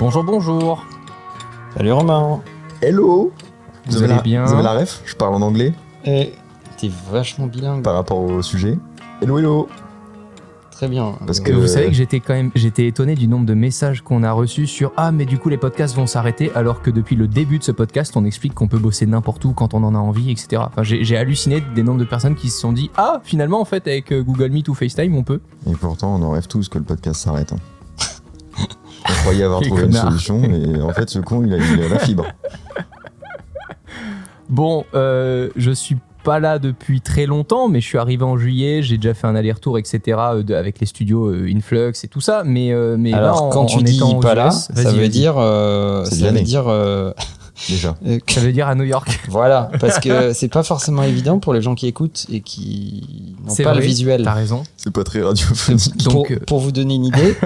[0.00, 0.84] Bonjour, bonjour.
[1.76, 2.40] Salut Romain.
[2.82, 3.32] Hello
[3.86, 5.72] Vous avez allez la, bien Vous avez la ref Je parle en anglais
[6.04, 6.32] Et
[6.78, 7.82] t'es vachement bilingue.
[7.82, 8.78] par rapport au sujet.
[9.22, 9.68] Hello, hello
[10.70, 11.12] Très bien.
[11.26, 14.00] Parce Euh, que- Vous savez que j'étais quand même j'étais étonné du nombre de messages
[14.00, 17.16] qu'on a reçus sur ah mais du coup les podcasts vont s'arrêter alors que depuis
[17.16, 19.94] le début de ce podcast on explique qu'on peut bosser n'importe où quand on en
[19.94, 20.62] a envie etc.
[20.66, 23.66] Enfin j'ai j'ai halluciné des nombres de personnes qui se sont dit ah finalement en
[23.66, 25.40] fait avec euh, Google Meet ou FaceTime on peut.
[25.66, 27.52] Et pourtant, on en rêve tous que le podcast s'arrête.
[27.52, 27.56] hein.
[29.20, 31.98] Croyait avoir trouvé une solution, et en fait, ce con, il a, il a la
[31.98, 32.26] fibre.
[34.48, 38.82] Bon euh, je suis pas là depuis très longtemps mais je suis arrivé en juillet
[38.82, 42.20] j'ai déjà fait un aller-retour etc euh, de- avec les studios euh, Influx et tout
[42.20, 44.90] ça mais euh, mais Alors là, en- quand tu en dis pas là, US, ça
[44.90, 47.12] veut dire euh, ça veut dire euh,
[47.68, 47.94] Déjà.
[48.06, 49.20] euh, ça veut dire à New York.
[49.28, 53.54] voilà parce que c'est pas forcément évident pour les gens qui écoutent et qui n'ont
[53.54, 54.22] C'est pas le visuel.
[54.24, 54.64] T'as raison.
[54.76, 55.96] C'est pas très radiophonique.
[55.98, 57.36] Donc, pour, pour vous donner une idée,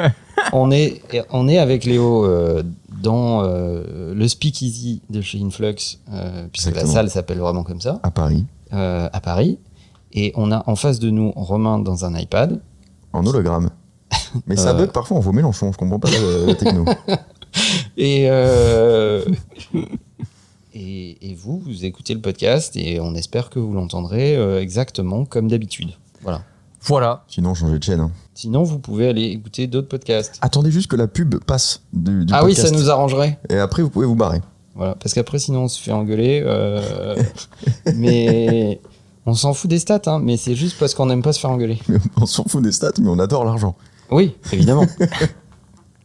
[0.52, 2.62] on est on est avec Léo euh,
[3.02, 6.86] dans euh, le Speakeasy de chez Influx euh, puisque Exactement.
[6.86, 9.58] la salle s'appelle vraiment comme ça À Paris, à Paris
[10.12, 12.60] et on a en face de nous Romain dans un iPad
[13.12, 13.70] en hologramme.
[14.46, 16.84] Mais ça bug parfois en vaut Mélenchon, je comprends pas la, la techno.
[17.96, 18.24] Et,
[20.74, 25.46] et, et vous, vous écoutez le podcast et on espère que vous l'entendrez exactement comme
[25.46, 25.90] d'habitude.
[26.22, 26.42] Voilà.
[26.86, 27.24] Voilà.
[27.28, 28.00] Sinon, changez de chaîne.
[28.00, 28.10] hein.
[28.34, 30.38] Sinon, vous pouvez aller écouter d'autres podcasts.
[30.40, 32.74] Attendez juste que la pub passe du, du ah oui, podcast.
[32.74, 33.38] ça nous arrangerait.
[33.48, 34.40] Et après, vous pouvez vous barrer.
[34.74, 36.42] Voilà, parce qu'après, sinon, on se fait engueuler.
[36.44, 37.14] euh,
[37.94, 38.80] mais
[39.24, 41.50] on s'en fout des stats, hein, mais c'est juste parce qu'on n'aime pas se faire
[41.50, 41.78] engueuler.
[41.88, 43.76] Mais on s'en fout des stats, mais on adore l'argent.
[44.10, 44.86] Oui, évidemment.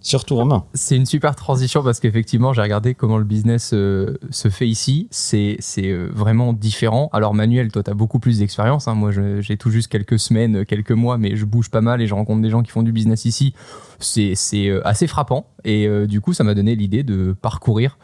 [0.01, 0.63] Surtout Romain.
[0.73, 5.07] C'est une super transition parce qu'effectivement, j'ai regardé comment le business euh, se fait ici.
[5.11, 7.09] C'est euh, vraiment différent.
[7.11, 8.87] Alors, Manuel, toi, tu as beaucoup plus d'expérience.
[8.87, 8.95] hein.
[8.95, 12.07] Moi, j'ai tout juste quelques semaines, euh, quelques mois, mais je bouge pas mal et
[12.07, 13.53] je rencontre des gens qui font du business ici.
[13.99, 14.35] C'est
[14.69, 15.47] euh, assez frappant.
[15.65, 17.97] Et du coup, ça m'a donné l'idée de parcourir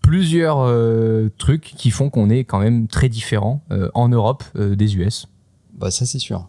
[0.00, 0.70] plusieurs
[1.38, 3.62] trucs qui font qu'on est quand même très différent
[3.94, 5.26] en Europe des US.
[5.74, 6.48] Bah, ça, c'est sûr.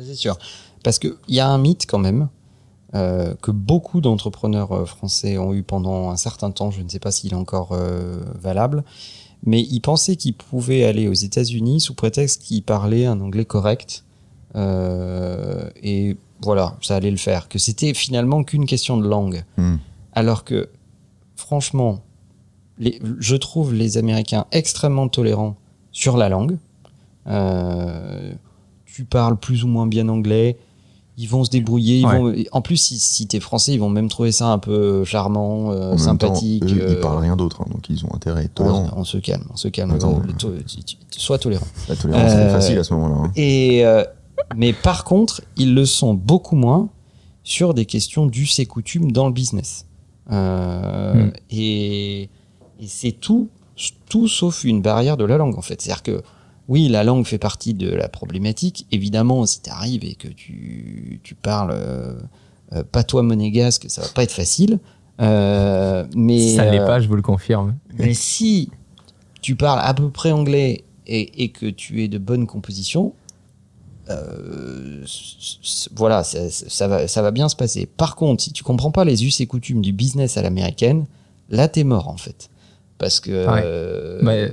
[0.00, 0.36] Ça, c'est sûr.
[0.82, 2.28] Parce qu'il y a un mythe quand même
[2.94, 6.70] euh, que beaucoup d'entrepreneurs euh, français ont eu pendant un certain temps.
[6.70, 8.82] Je ne sais pas s'il est encore euh, valable.
[9.44, 14.04] Mais ils pensaient qu'ils pouvaient aller aux États-Unis sous prétexte qu'ils parlaient un anglais correct.
[14.56, 17.48] Euh, et voilà, ça allait le faire.
[17.48, 19.44] Que c'était finalement qu'une question de langue.
[19.56, 19.76] Hmm.
[20.12, 20.68] Alors que,
[21.36, 22.00] franchement,
[22.78, 25.56] les- je trouve les Américains extrêmement tolérants
[25.92, 26.58] sur la langue.
[27.26, 28.32] Euh,
[28.94, 30.58] tu parles plus ou moins bien anglais,
[31.16, 31.98] ils vont se débrouiller.
[32.00, 32.18] Ils Ouais.
[32.18, 35.70] vont, en plus, si, si t'es français, ils vont même trouver ça un peu charmant,
[35.70, 36.64] euh, En même sympathique.
[36.66, 38.64] temps, eux, euh, ils parlent rien d'autre, hein, donc ils ont intérêt à être on,
[38.64, 38.90] tolérants.
[38.96, 39.90] on se calme, on se calme.
[39.92, 40.52] Attends, to-
[41.10, 41.66] sois tolérant.
[41.88, 43.16] La tolérance, c'est Euh, facile à ce moment-là.
[43.26, 43.32] hein.
[43.36, 44.02] Et euh,
[44.56, 46.88] mais par contre, ils le sont beaucoup moins
[47.44, 49.86] sur des questions d'us et coutumes dans le business.
[50.32, 51.30] Euh, Hmm.
[51.50, 52.22] Et,
[52.80, 53.48] et c'est tout,
[54.08, 55.80] tout sauf une barrière de la langue en fait.
[55.82, 56.22] C'est-à-dire que
[56.70, 58.86] oui, la langue fait partie de la problématique.
[58.92, 62.14] Évidemment, si tu arrives et que tu, tu parles euh,
[62.72, 64.78] euh, patois monégasque, ça va pas être facile.
[65.20, 67.76] Euh, mais ça l'est euh, pas, je vous le confirme.
[67.98, 68.70] mais si
[69.42, 73.12] tu parles à peu près anglais et, et que tu es de bonne composition,
[74.08, 75.04] euh,
[75.94, 77.86] voilà, ça, ça va, ça va bien se passer.
[77.86, 81.04] Par contre, si tu comprends pas les us et coutumes du business à l'américaine,
[81.48, 82.48] là t'es mort en fait.
[82.98, 83.62] Parce que Ouais.
[83.64, 84.52] euh,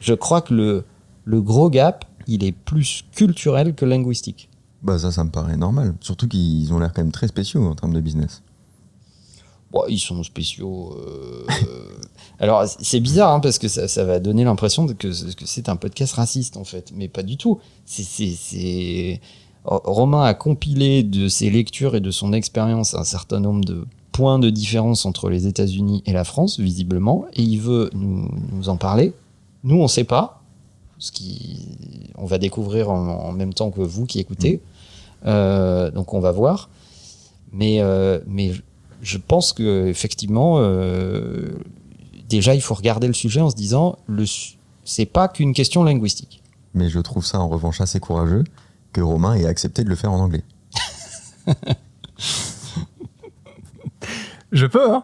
[0.00, 0.84] je crois que le,
[1.24, 4.48] le gros gap, il est plus culturel que linguistique.
[4.82, 5.94] Bah ça, ça me paraît normal.
[6.00, 8.42] Surtout qu'ils ont l'air quand même très spéciaux en termes de business.
[9.70, 10.96] Bon, ils sont spéciaux.
[10.98, 11.46] euh,
[12.40, 15.76] Alors, c'est bizarre hein, parce que ça, ça va donner l'impression que, que c'est un
[15.76, 17.60] podcast raciste en fait, mais pas du tout.
[17.86, 19.20] C'est.
[19.64, 24.40] Romain a compilé de ses lectures et de son expérience un certain nombre de points
[24.40, 28.76] de différence entre les États-Unis et la France, visiblement, et il veut nous, nous en
[28.76, 29.14] parler.
[29.62, 30.41] Nous, on sait pas,
[31.02, 31.66] ce qui,
[32.16, 34.60] on va découvrir en, en même temps que vous qui écoutez.
[35.26, 36.70] Euh, donc, on va voir.
[37.50, 38.52] Mais, euh, mais
[39.02, 41.58] je pense que effectivement, euh,
[42.28, 44.24] déjà, il faut regarder le sujet en se disant, le,
[44.84, 46.40] c'est pas qu'une question linguistique.
[46.72, 48.44] Mais je trouve ça en revanche assez courageux
[48.92, 50.44] que Romain ait accepté de le faire en anglais.
[54.52, 55.02] Je peux, hein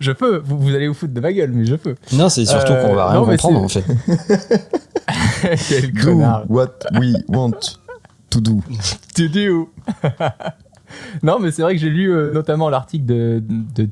[0.00, 0.38] Je peux.
[0.44, 1.96] Vous, vous allez vous foutre de ma gueule, mais je peux.
[2.12, 3.84] Non, c'est surtout Euh, qu'on va rien non, comprendre en fait.
[5.68, 6.48] Quel Do connard.
[6.48, 7.78] what we want
[8.30, 8.62] to do.
[9.14, 9.70] To do.
[11.22, 13.40] Non, mais c'est vrai que j'ai lu euh, notamment l'article de,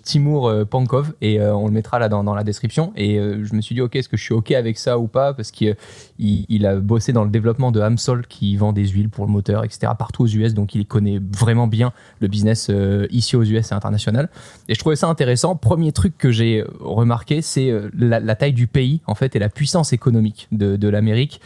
[0.03, 2.93] Timur euh, Pankov et euh, on le mettra là dans, la description.
[2.97, 5.35] Et je me suis dit, ok, est-ce que je suis ok avec ça ou pas?
[5.35, 5.77] Parce qu'il
[6.19, 9.33] il, il a bossé dans le développement de Amsol qui vend des huiles pour le
[9.33, 9.93] moteur, etc.
[9.99, 10.55] partout aux US.
[10.55, 12.71] Donc il connaît vraiment bien le business
[13.11, 14.29] ici aux US et international.
[14.69, 15.57] Et je trouvais ça intéressant.
[15.57, 19.93] Premier truc que j'ai remarqué, c'est la, taille du pays en fait et la puissance
[19.93, 21.41] économique de, l'Amérique.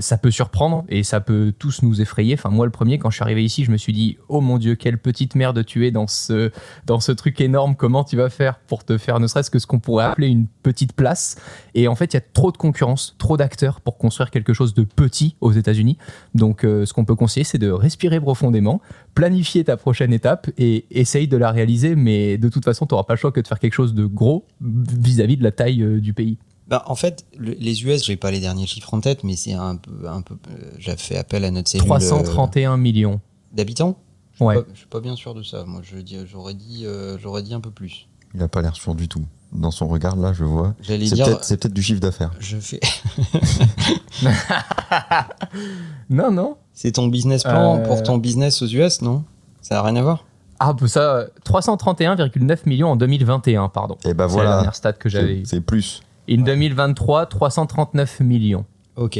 [0.00, 2.34] Ça peut surprendre et ça peut tous nous effrayer.
[2.34, 4.58] Enfin moi le premier quand je suis arrivé ici, je me suis dit oh mon
[4.58, 6.50] dieu quelle petite merde tu es dans ce
[6.86, 7.76] dans ce truc énorme.
[7.76, 10.46] Comment tu vas faire pour te faire ne serait-ce que ce qu'on pourrait appeler une
[10.62, 11.36] petite place?
[11.74, 14.74] Et en fait il y a trop de concurrence, trop d'acteurs pour construire quelque chose
[14.74, 15.98] de petit aux États-Unis.
[16.34, 18.80] Donc euh, ce qu'on peut conseiller c'est de respirer profondément,
[19.14, 21.94] planifier ta prochaine étape et essaye de la réaliser.
[21.94, 24.06] Mais de toute façon tu n'auras pas le choix que de faire quelque chose de
[24.06, 26.38] gros vis-à-vis de la taille euh, du pays.
[26.66, 29.54] Bah, en fait, le- les US, j'ai pas les derniers chiffres en tête, mais c'est
[29.54, 30.34] un peu, un peu.
[30.50, 33.20] euh, J'ai fait appel à notre cellule euh, 331 millions.
[33.52, 33.98] d'habitants.
[34.40, 34.64] Je suis Ouais.
[34.72, 35.64] Je suis pas bien sûr de ça.
[35.66, 38.06] Moi, j'aurais dit, euh, j'aurais dit un peu plus.
[38.34, 39.24] Il a pas l'air sûr du tout.
[39.52, 40.74] Dans son regard, là, je vois.
[40.82, 41.38] C'est dire.
[41.40, 42.30] peut-être du chiffre d'affaires.
[42.38, 42.80] Je fais.
[46.10, 46.56] Non, non.
[46.72, 47.86] C'est ton business plan Euh.
[47.86, 49.24] pour ton business aux US, non?
[49.60, 50.24] Ça a rien à voir?
[50.60, 53.96] Ah, bah ça, euh, 331,9 millions en 2021, pardon.
[54.04, 54.50] Et ben C'est la voilà.
[54.56, 55.42] dernière stat que j'avais.
[55.44, 56.02] C'est c'est plus.
[56.26, 58.64] Et en 2023, 339 millions.
[58.96, 59.18] Ok.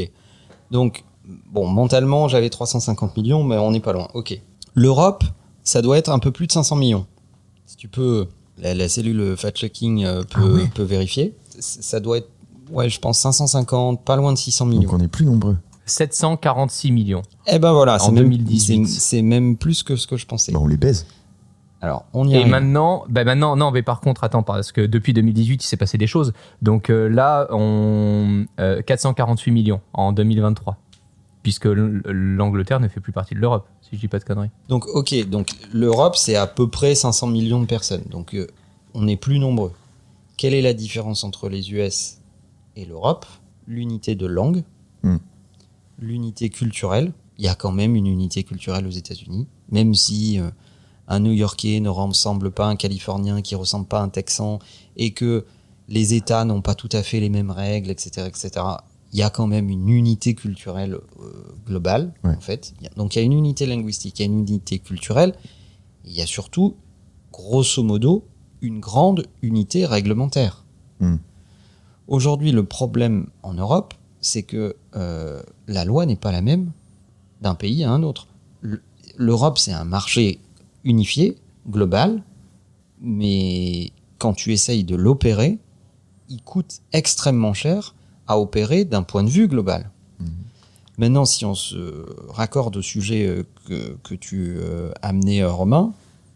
[0.71, 1.03] Donc,
[1.51, 4.07] bon, mentalement, j'avais 350 millions, mais on n'est pas loin.
[4.13, 4.39] Ok.
[4.81, 5.23] L'Europe,
[5.63, 7.05] ça doit être un peu plus de 500 millions.
[7.65, 8.27] Si tu peux,
[8.57, 10.67] la, la cellule fact-checking euh, peut, Ah ouais.
[10.73, 11.35] peut vérifier.
[11.59, 12.29] Ça doit être,
[12.71, 14.83] ouais, je pense 550, pas loin de 600 millions.
[14.89, 15.57] Donc on est plus nombreux.
[15.85, 17.23] 746 millions.
[17.47, 18.85] Eh ben voilà, En c'est même, 2018.
[18.87, 20.51] c'est- c'est même plus que ce que je pensais.
[20.53, 21.05] Bah, on les baise.
[21.81, 22.47] Alors, on y Et arrive.
[22.51, 25.97] maintenant, bah maintenant, non, mais par contre, attends, parce que depuis 2018, il s'est passé
[25.97, 26.33] des choses.
[26.61, 30.77] Donc euh, là, on euh, 448 millions en 2023,
[31.49, 34.51] puisque l'Angleterre ne fait plus partie de l'Europe, si je dis pas de conneries.
[34.67, 38.03] Donc, ok, donc l'Europe, c'est à peu près 500 millions de personnes.
[38.11, 38.45] Donc, euh,
[38.93, 39.71] on est plus nombreux.
[40.37, 42.19] Quelle est la différence entre les US
[42.75, 43.25] et l'Europe?
[43.67, 44.63] L'unité de langue,
[45.01, 45.17] Hmm.
[45.97, 47.13] l'unité culturelle.
[47.39, 50.51] Il y a quand même une unité culturelle aux États-Unis, même si euh,
[51.07, 54.59] un New-Yorkais ne ressemble pas à un Californien, qui ressemble pas à un Texan,
[54.97, 55.45] et que
[55.87, 58.51] les États n'ont pas tout à fait les mêmes règles, etc., etc.
[59.11, 62.35] Il y a quand même une unité culturelle euh, globale, Ouais.
[62.35, 62.73] en fait.
[62.95, 65.33] Donc il y a une unité linguistique, il y a une unité culturelle,
[66.05, 66.75] il y a surtout,
[67.31, 68.25] grosso modo,
[68.61, 70.63] une grande unité réglementaire.
[70.99, 71.17] Hmm.
[72.07, 76.71] Aujourd'hui, le problème en Europe, c'est que euh, la loi n'est pas la même
[77.41, 78.27] d'un pays à un autre.
[79.17, 80.39] L'Europe, c'est un marché
[80.83, 81.37] unifié,
[81.69, 82.23] global,
[83.01, 85.57] mais quand tu essayes de l'opérer,
[86.29, 87.95] il coûte extrêmement cher
[88.29, 89.89] à opérer d'un point de vue global.
[90.99, 95.93] Maintenant, si on se raccorde au sujet euh, que, que tu euh, amenais, euh, Romain,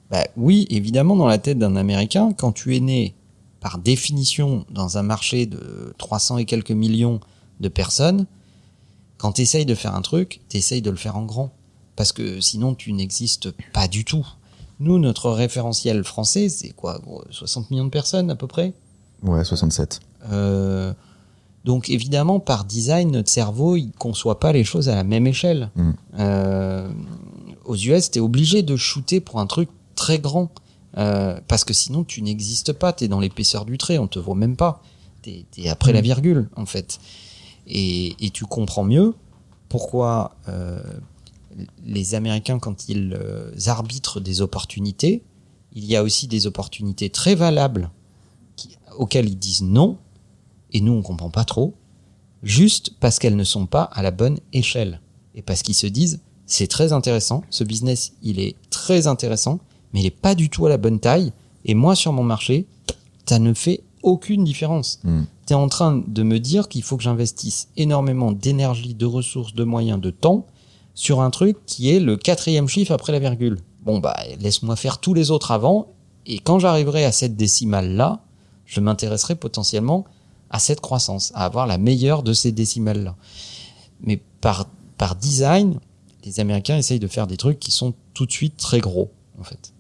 [0.09, 3.13] bah oui, évidemment, dans la tête d'un Américain, quand tu es né
[3.59, 7.19] par définition dans un marché de 300 et quelques millions
[7.59, 8.25] de personnes,
[9.17, 11.51] quand tu essayes de faire un truc, tu essayes de le faire en grand.
[11.97, 14.25] Parce que sinon, tu n'existes pas du tout.
[14.79, 18.73] Nous, notre référentiel français, c'est quoi gros, 60 millions de personnes à peu près?
[19.23, 20.00] Ouais, 67.
[20.31, 20.93] Euh,
[21.65, 25.70] donc évidemment, par design, notre cerveau, il conçoit pas les choses à la même échelle.
[25.75, 25.91] Mm.
[26.20, 26.89] Euh,
[27.65, 30.51] aux US, tu es obligé de shooter pour un truc très grand.
[30.98, 32.93] Euh, parce que sinon, tu n'existes pas.
[32.93, 34.82] Tu es dans l'épaisseur du trait, on te voit même pas.
[35.22, 37.00] Tu es, après la virgule, en fait.
[37.65, 39.13] Et, et tu comprends mieux
[39.70, 40.84] pourquoi euh,
[41.86, 45.24] les Américains, quand ils euh, arbitrent des opportunités,
[45.74, 47.89] il y a aussi des opportunités très valables
[48.55, 49.98] qui- auxquelles ils disent non,
[50.74, 51.75] et nous on comprend pas trop,
[52.42, 55.01] juste parce qu'elles ne sont pas à la bonne échelle.
[55.36, 59.60] Et parce qu'ils se disent, c'est très intéressant, ce business il est très intéressant,
[59.94, 61.32] mais il est pas du tout à la bonne taille,
[61.65, 62.68] et moi sur mon marché,
[63.25, 65.00] ça ne fait aucune différence.
[65.03, 65.22] Mm.
[65.48, 69.53] Tu es en train de me dire qu'il faut que j'investisse énormément d'énergie, de ressources,
[69.53, 70.46] de moyens, de temps
[70.94, 73.60] sur un truc qui est le quatrième chiffre après la virgule.
[73.84, 75.88] Bon bah laisse-moi faire tous les autres avant,
[76.25, 78.22] et quand j'arriverai à cette décimale-là,
[78.65, 80.06] je m'intéresserai potentiellement
[80.53, 83.15] à cette croissance, à avoir la meilleure de ces décimales-là.
[84.01, 84.67] Mais par,
[84.98, 85.79] par design,
[86.24, 89.43] les Américains essayent de faire des trucs qui sont tout de suite très gros, en
[89.43, 89.74] fait.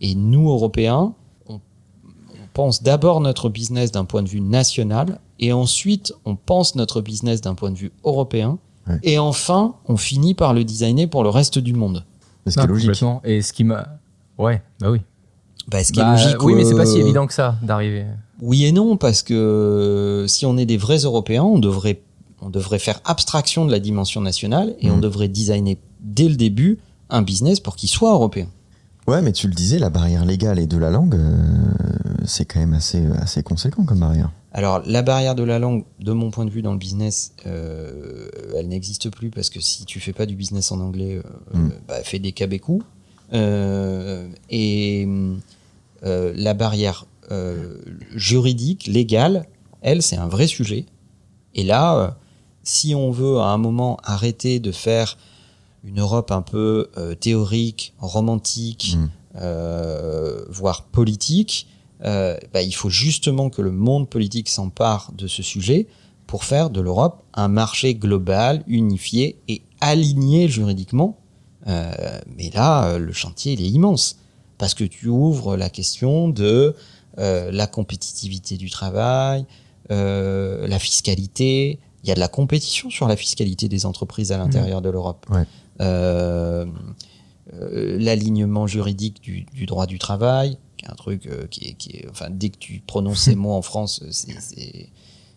[0.00, 1.14] Et nous, Européens,
[1.48, 6.76] on, on pense d'abord notre business d'un point de vue national, et ensuite on pense
[6.76, 8.58] notre business d'un point de vue européen,
[9.02, 12.04] et enfin on finit par le designer pour le reste du monde.
[12.46, 13.04] Mais ce qui est Non, logique.
[13.24, 13.98] Et ce qui m'a
[14.38, 15.00] Ouais, bah oui.
[15.68, 16.42] Bah, ce qui est Bah, logique.
[16.42, 18.04] oui, mais c'est pas si euh, évident que ça d'arriver.
[18.40, 22.02] Oui et non, parce que si on est des vrais Européens, on devrait,
[22.40, 25.00] on devrait faire abstraction de la dimension nationale et on Mhm.
[25.02, 26.78] devrait designer dès le début
[27.10, 28.48] un business pour qu'il soit européen.
[29.06, 31.36] Ouais, mais tu le disais, la barrière légale et de la langue, euh,
[32.24, 34.30] c'est quand même assez, assez conséquent comme barrière.
[34.52, 38.28] Alors, la barrière de la langue, de mon point de vue dans le business, euh,
[38.56, 41.20] elle n'existe plus parce que si tu fais pas du business en anglais,
[41.54, 41.70] euh, Mm.
[41.88, 42.82] bah, fais des cabécous.
[43.32, 45.06] Euh, et
[46.04, 47.78] euh, la barrière euh,
[48.14, 49.46] juridique, légale,
[49.80, 50.86] elle, c'est un vrai sujet.
[51.54, 52.16] Et là,
[52.62, 55.16] si on veut à un moment arrêter de faire
[55.84, 59.10] une Europe un peu euh, théorique, romantique, Mm.
[59.40, 61.66] euh, voire politique,
[62.04, 65.86] euh, bah, il faut justement que le monde politique s'empare de ce sujet
[66.26, 71.18] pour faire de l'Europe un marché global, unifié et aligné juridiquement.
[71.66, 74.16] Euh, mais là, euh, le chantier, il est immense.
[74.58, 76.76] Parce que tu ouvres la question de
[77.18, 79.44] euh, la compétitivité du travail,
[79.90, 81.80] euh, la fiscalité.
[82.04, 85.26] Il y a de la compétition sur la fiscalité des entreprises à l'intérieur de l'Europe.
[85.30, 85.46] Ouais.
[87.98, 92.08] L'alignement juridique du, du droit du travail, qui est un truc qui, est, qui est,
[92.10, 94.02] enfin, dès que tu prononces ces mots en France,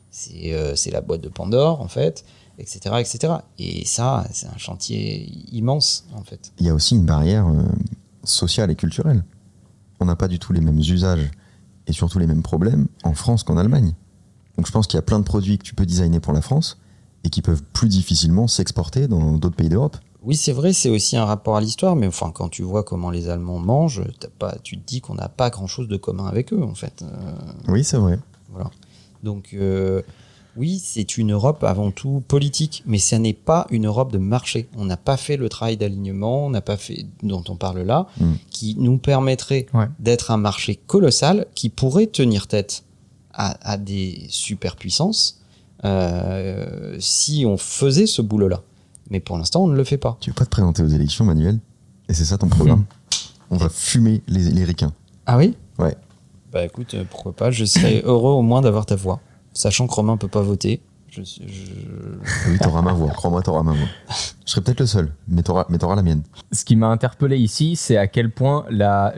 [0.09, 2.25] c'est la boîte de Pandore, en fait,
[2.57, 3.33] etc., etc.
[3.59, 6.51] Et ça, c'est un chantier immense, en fait.
[6.59, 7.63] Il y a aussi une barrière euh,
[8.23, 9.23] sociale et culturelle.
[9.99, 11.29] On n'a pas du tout les mêmes usages
[11.87, 13.93] et surtout les mêmes problèmes en France qu'en Allemagne.
[14.57, 16.41] Donc je pense qu'il y a plein de produits que tu peux designer pour la
[16.41, 16.77] France
[17.23, 19.97] et qui peuvent plus difficilement s'exporter dans d'autres pays d'Europe.
[20.23, 23.11] Oui, c'est vrai, c'est aussi un rapport à l'histoire, mais enfin, quand tu vois comment
[23.11, 24.03] les Allemands mangent,
[24.39, 27.03] pas, tu te dis qu'on n'a pas grand-chose de commun avec eux, en fait.
[27.03, 27.35] Euh,
[27.67, 28.17] Oui, c'est vrai.
[28.49, 28.71] Voilà.
[29.21, 30.01] Donc, euh,
[30.57, 34.67] oui, c'est une Europe avant tout politique, mais ça n'est pas une Europe de marché.
[34.77, 38.07] On n'a pas fait le travail d'alignement, on n'a pas fait dont on parle là,
[38.19, 38.33] Mm.
[38.49, 39.87] qui nous permettrait Ouais.
[39.99, 42.83] d'être un marché colossal qui pourrait tenir tête
[43.33, 45.41] à, à des superpuissances
[45.83, 48.61] euh, si on faisait ce boulot-là.
[49.11, 50.17] Mais pour l'instant, on ne le fait pas.
[50.19, 51.59] Tu veux pas te présenter aux élections, Manuel?
[52.09, 52.85] Et c'est ça ton programme?
[53.51, 54.93] On va fumer les, les ricains.
[55.27, 55.55] Ah oui?
[55.77, 55.95] Ouais.
[56.51, 59.19] Bah écoute, euh, pourquoi pas, je serais heureux au moins d'avoir ta voix.
[59.55, 60.81] Sachant que Romain peut pas voter.
[61.09, 63.09] Je, je- Oui, t'auras ma voix.
[63.11, 63.87] Crois-moi, t'auras ma voix.
[64.45, 66.23] Je serai peut-être le seul, mais t'auras, mais t'auras la mienne.
[66.51, 69.13] Ce qui m'a interpellé ici, c'est à quel point la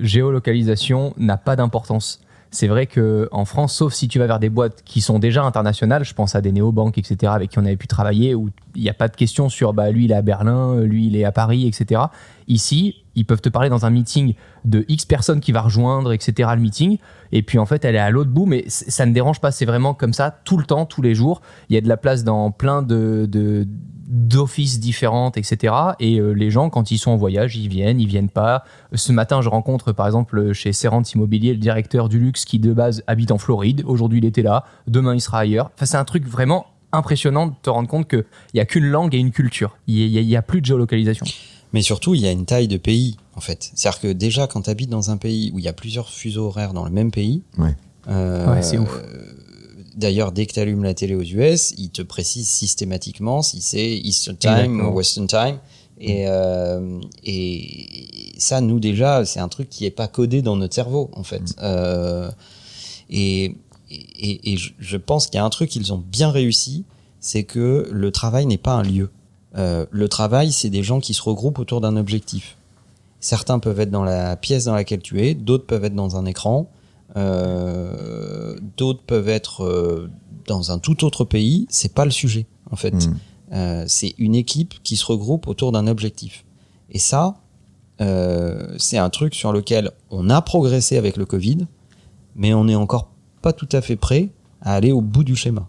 [0.00, 2.20] géolocalisation n'a pas d'importance.
[2.54, 5.42] C'est vrai que en France, sauf si tu vas vers des boîtes qui sont déjà
[5.42, 8.82] internationales, je pense à des néobanques, etc., avec qui on avait pu travailler, où il
[8.82, 11.24] n'y a pas de question sur bah, lui il est à Berlin, lui il est
[11.24, 12.02] à Paris, etc.
[12.48, 14.34] Ici, ils peuvent te parler dans un meeting
[14.66, 16.98] de X personnes qui va rejoindre, etc., le meeting,
[17.32, 19.64] et puis en fait elle est à l'autre bout, mais ça ne dérange pas, c'est
[19.64, 21.40] vraiment comme ça, tout le temps, tous les jours.
[21.70, 23.66] Il y a de la place dans plein de, de
[24.12, 25.74] d'offices différentes, etc.
[25.98, 28.62] Et euh, les gens, quand ils sont en voyage, ils viennent, ils viennent pas.
[28.94, 32.72] Ce matin, je rencontre par exemple chez Serrant Immobilier le directeur du luxe qui de
[32.74, 33.82] base habite en Floride.
[33.86, 34.64] Aujourd'hui, il était là.
[34.86, 35.70] Demain, il sera ailleurs.
[35.74, 39.14] Enfin, c'est un truc vraiment impressionnant de te rendre compte qu'il n'y a qu'une langue
[39.14, 39.78] et une culture.
[39.86, 41.24] Il n'y a, plus de géolocalisation.
[41.72, 43.70] Mais surtout, il y a une taille de pays, en fait.
[43.74, 46.48] C'est-à-dire que déjà, quand tu habites dans un pays où il y a plusieurs fuseaux
[46.48, 47.74] horaires dans le même pays, Ouais.
[48.08, 48.94] euh, Ouais, c'est ouf.
[49.96, 53.90] D'ailleurs, dès que tu allumes la télé aux US, ils te précisent systématiquement si c'est
[53.98, 55.58] Eastern Time ou Western Time.
[56.00, 60.74] Et, euh, et ça, nous déjà, c'est un truc qui est pas codé dans notre
[60.74, 61.42] cerveau, en fait.
[61.62, 62.30] Euh,
[63.10, 63.54] et,
[63.90, 66.84] et, et je- pense qu'il y a un truc qu'ils ont bien réussi,
[67.20, 69.10] c'est que le travail n'est pas un lieu.
[69.56, 72.56] Euh, le travail, c'est des gens qui se regroupent autour d'un objectif.
[73.20, 76.26] Certains peuvent être dans la pièce dans laquelle tu es, d'autres peuvent être dans un
[76.26, 76.68] écran,
[77.14, 80.10] d'autres peuvent être euh,
[80.46, 81.66] dans un tout autre pays.
[81.70, 82.94] C'est pas le sujet, en fait.
[82.94, 83.16] Mm.
[83.52, 86.44] Euh, c'est une équipe qui se regroupe autour d'un objectif.
[86.90, 87.36] Et ça,
[88.00, 91.66] euh, c'est un truc sur lequel on a progressé avec le Covid,
[92.34, 93.10] mais on n'est encore
[93.42, 94.30] pas tout à fait prêt
[94.62, 95.68] à aller au bout du schéma.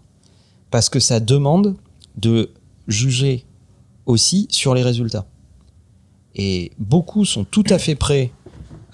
[0.70, 1.76] Parce que ça demande
[2.16, 2.50] de
[2.88, 3.44] juger
[4.06, 5.26] aussi sur les résultats.
[6.34, 8.32] Et beaucoup sont tout à fait prêts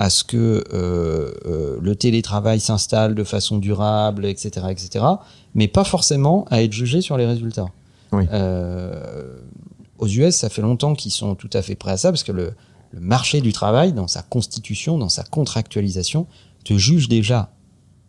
[0.03, 5.05] à ce que euh, euh, le télétravail s'installe de façon durable, etc., etc.,
[5.55, 7.67] mais pas forcément à être jugé sur les résultats.
[8.13, 8.25] Oui.
[8.33, 9.37] Euh,
[9.99, 12.33] aux US, ça fait longtemps qu'ils sont tout à fait prêts à ça, parce que
[12.33, 12.53] le,
[12.93, 16.27] le marché du travail, dans sa constitution, dans sa contractualisation,
[16.65, 17.51] te juge déjà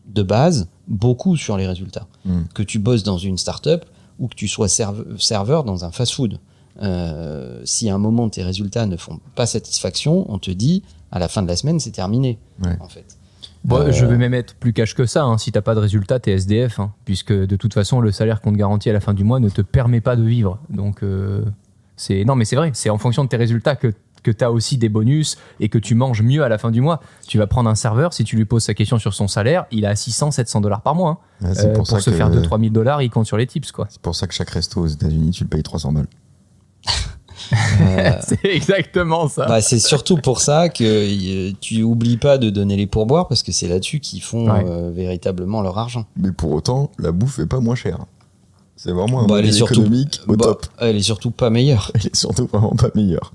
[0.07, 2.07] de base beaucoup sur les résultats.
[2.23, 2.43] Mm.
[2.53, 3.83] Que tu bosses dans une start-up
[4.17, 6.39] ou que tu sois serve- serveur dans un fast-food.
[6.81, 11.19] Euh, si à un moment tes résultats ne font pas satisfaction, on te dit à
[11.19, 12.39] la fin de la semaine c'est terminé.
[12.63, 12.77] Ouais.
[12.79, 13.05] En fait.
[13.63, 15.23] Bon, Euh, Je vais même être plus cash que ça.
[15.23, 15.37] hein.
[15.37, 18.51] Si t'as pas de résultat, t'es SDF, hein, puisque de toute façon, le salaire qu'on
[18.51, 20.59] te garantit à la fin du mois ne te permet pas de vivre.
[20.69, 21.43] Donc, euh,
[21.95, 22.71] c'est non, mais c'est vrai.
[22.73, 25.79] C'est en fonction de tes résultats que que tu as aussi des bonus et que
[25.79, 27.01] tu manges mieux à la fin du mois.
[27.27, 29.83] Tu vas prendre un serveur, si tu lui poses sa question sur son salaire, il
[29.83, 31.21] a 600, 700 dollars par mois.
[31.41, 31.47] hein.
[31.47, 33.35] Ouais, c'est Euh, pour, pour ça se que- faire 2-3 000 dollars, il compte sur
[33.37, 33.87] les tips, quoi.
[33.89, 36.05] C'est pour ça que chaque resto aux États-Unis, tu le payes 300 balles.
[37.53, 39.45] Euh, C'est exactement ça.
[39.45, 43.51] bah, c'est surtout pour ça que tu oublies pas de donner les pourboires parce que
[43.51, 44.63] c'est là-dessus qu'ils font Ouais.
[44.65, 46.05] euh, véritablement leur argent.
[46.15, 48.05] Mais pour autant, la bouffe est pas moins chère.
[48.75, 50.65] C'est vraiment un Bah, elle est surtout- économique au Bah, top.
[50.79, 51.91] Elle est surtout pas meilleure.
[51.95, 53.33] Elle est surtout vraiment pas meilleure.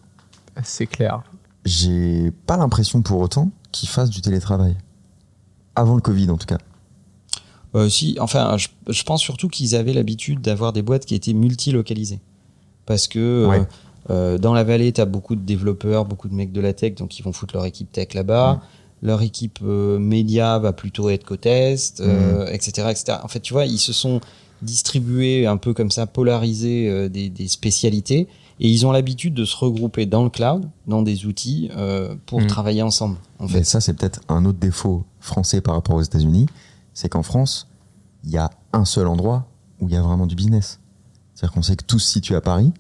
[0.65, 1.23] C'est clair.
[1.65, 4.77] J'ai pas l'impression pour autant qu'ils fassent du télétravail.
[5.75, 6.59] Avant le Covid, en tout cas.
[7.75, 11.35] Euh, si, enfin, je, je pense surtout qu'ils avaient l'habitude d'avoir des boîtes qui étaient
[11.35, 12.21] multilocalisées.
[12.87, 13.61] Parce que Ouais.
[13.61, 13.65] euh,
[14.09, 17.19] dans la vallée, tu as beaucoup de développeurs, beaucoup de mecs de la tech, donc
[17.19, 18.61] ils vont foutre leur équipe tech là-bas.
[19.03, 23.19] Leur équipe euh, média va plutôt être côte est, euh, etc., etc.
[23.23, 24.21] En fait, tu vois, ils se sont
[24.63, 28.27] distribués un peu comme ça, polarisés euh, des, des spécialités,
[28.59, 32.41] et ils ont l'habitude de se regrouper dans le cloud, dans des outils, euh, pour
[32.41, 32.47] Mhm.
[32.47, 33.17] travailler ensemble.
[33.39, 36.47] En Mais ça, c'est peut-être un autre défaut français par rapport aux États-Unis.
[36.95, 37.69] C'est qu'en France,
[38.25, 39.47] il y a un seul endroit
[39.81, 40.81] où il y a vraiment du business.
[41.35, 42.73] C'est-à-dire qu'on sait que tout se situe à Paris.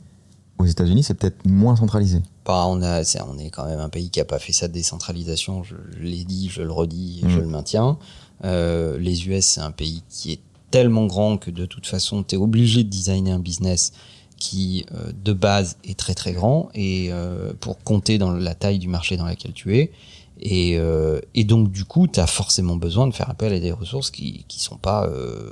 [0.58, 2.22] Aux États-Unis, c'est peut-être moins centralisé.
[2.44, 4.68] Bah, on, a, c'est- on est quand même un pays qui a pas fait sa
[4.68, 5.62] décentralisation.
[5.62, 7.40] Je, je l'ai dit, je le redis, je Mm.
[7.40, 7.98] le maintiens.
[8.44, 12.34] Euh, les US, c'est un pays qui est tellement grand que de toute façon, tu
[12.36, 13.92] es obligé de designer un business
[14.38, 18.78] qui, euh, de base, est très très grand et euh, pour compter dans la taille
[18.78, 19.92] du marché dans laquelle tu es.
[20.40, 23.72] Et, euh, et donc, du coup, tu as forcément besoin de faire appel à des
[23.72, 25.50] ressources qui qui sont pas euh,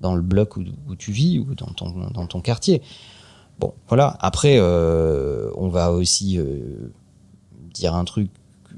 [0.00, 2.82] dans le bloc où, où tu vis ou dans ton, dans ton quartier.
[3.58, 4.16] Bon, voilà.
[4.20, 6.92] Après, euh, on va aussi euh,
[7.72, 8.30] dire un truc.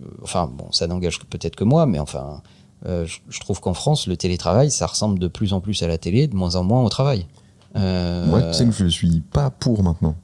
[0.02, 2.42] euh, Enfin, bon, ça n'engage peut-être que moi, mais enfin,
[2.86, 5.88] euh, je, je trouve qu'en France, le télétravail, ça ressemble de plus en plus à
[5.88, 7.26] la télé, de moins en moins au travail.
[7.74, 10.14] Moi, tu sais que je suis pas pour maintenant.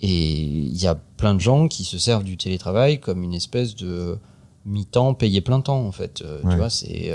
[0.00, 3.74] et il y a plein de gens qui se servent du télétravail comme une espèce
[3.74, 4.16] de
[4.64, 6.22] mi-temps payé plein temps en fait.
[6.44, 6.50] Ouais.
[6.50, 7.10] Tu vois, c'est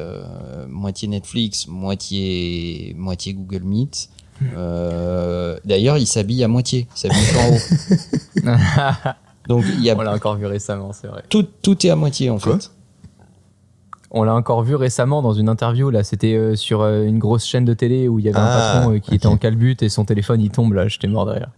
[0.68, 4.10] moitié Netflix, moitié moitié Google Meet.
[4.56, 8.50] Euh, D'ailleurs, ils s'habillent à moitié, ils s'habillent qu'en haut.
[9.48, 11.24] Donc il y a On l'a encore vu récemment, c'est vrai.
[11.30, 12.72] tout, tout est à moitié en Quoi fait.
[14.12, 15.90] On l'a encore vu récemment dans une interview.
[15.90, 18.46] Là, c'était euh, sur euh, une grosse chaîne de télé où il y avait un
[18.46, 19.34] Ah, patron euh, qui était ok.
[19.34, 20.88] en calbute et son téléphone il tombe là.
[20.88, 21.50] J'étais mort de rire.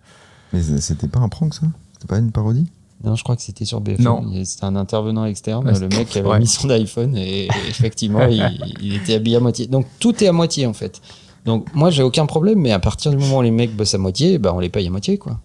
[0.54, 1.68] Mais c'était pas un prank, ça?
[1.94, 2.66] C'était pas une parodie?
[3.04, 4.04] Non, je crois que c'était sur BFM.
[4.06, 4.26] Non.
[4.32, 6.40] Il- C'était un intervenant externe, Ouais, le mec qui avait ouais.
[6.40, 8.42] mis son iPhone et, et effectivement, il,
[8.82, 9.68] il était habillé à moitié.
[9.68, 11.02] Donc tout est à moitié en fait.
[11.46, 14.00] Donc moi, j'ai aucun problème, mais à partir du moment où les mecs bossent à
[14.00, 15.40] moitié, bah, on les paye à moitié quoi.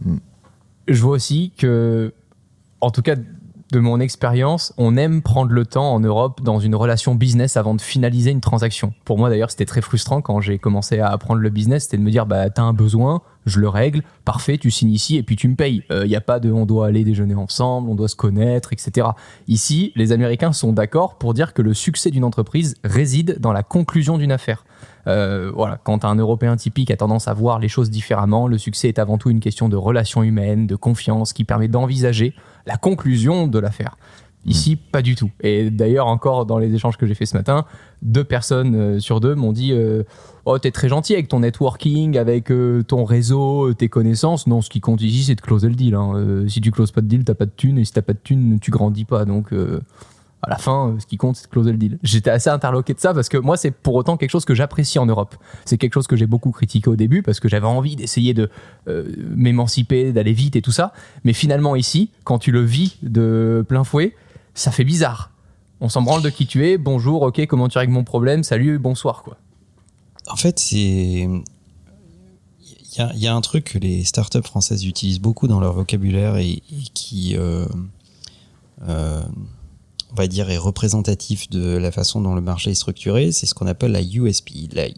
[0.89, 2.13] Je vois aussi que,
[2.81, 3.15] en tout cas,
[3.73, 7.75] de mon expérience, on aime prendre le temps en Europe dans une relation business avant
[7.75, 8.93] de finaliser une transaction.
[9.05, 11.85] Pour moi, d'ailleurs, c'était très frustrant quand j'ai commencé à apprendre le business.
[11.85, 15.17] C'était de me dire, bah, t'as un besoin, je le règle, parfait, tu signes ici
[15.17, 15.83] et puis tu me payes.
[15.91, 19.09] Il n'y a pas de on doit aller déjeuner ensemble, on doit se connaître, etc.
[19.49, 23.63] Ici, les Américains sont d'accord pour dire que le succès d'une entreprise réside dans la
[23.63, 24.65] conclusion d'une affaire.
[25.07, 28.89] Euh, voilà, quand un Européen typique a tendance à voir les choses différemment, le succès
[28.89, 32.35] est avant tout une question de relations humaines, de confiance, qui permet d'envisager
[32.67, 33.97] la conclusion de l'affaire.
[34.47, 35.31] Ici, pas du tout.
[35.43, 37.67] Et d'ailleurs, encore dans les échanges que j'ai fait ce matin,
[38.01, 40.03] deux personnes euh, sur deux m'ont dit euh,
[40.47, 44.47] Oh, t'es très gentil avec ton networking, avec euh, ton réseau, tes connaissances.
[44.47, 45.95] Non, ce qui compte ici, c'est de closer le deal.
[45.95, 46.13] hein.
[46.15, 47.79] Euh, si tu closes pas de deal, t'as pas de thune.
[47.79, 49.27] Et si t'as pas de thune, tu grandis pas.
[49.27, 49.53] Donc,
[50.43, 51.99] à la fin, ce qui compte, c'est de closer le deal.
[52.03, 54.99] J'étais assez interloqué de ça parce que moi, c'est pour autant quelque chose que j'apprécie
[54.99, 55.37] en Europe.
[55.67, 58.49] C'est quelque chose que j'ai beaucoup critiqué au début parce que j'avais envie d'essayer de
[58.89, 59.05] euh,
[59.37, 60.95] m'émanciper, d'aller vite et tout ça.
[61.25, 64.15] Mais finalement, ici, quand tu le vis de plein fouet,
[64.61, 65.31] ça fait bizarre.
[65.81, 66.77] On s'en branle de qui tu es.
[66.77, 68.45] Bonjour, ok, comment tu règles mon problème?
[68.45, 69.39] Salut, bonsoir, quoi.
[70.29, 71.27] En fait, c'est
[73.15, 76.61] il y a, un truc que les startups françaises utilisent beaucoup dans leur vocabulaire et,
[76.93, 77.65] qui, euh,
[78.87, 79.23] euh,
[80.11, 83.33] on va dire, est représentatif de la façon dont le marché est structuré.
[83.33, 84.89] C'est ce qu'on appelle la USP, la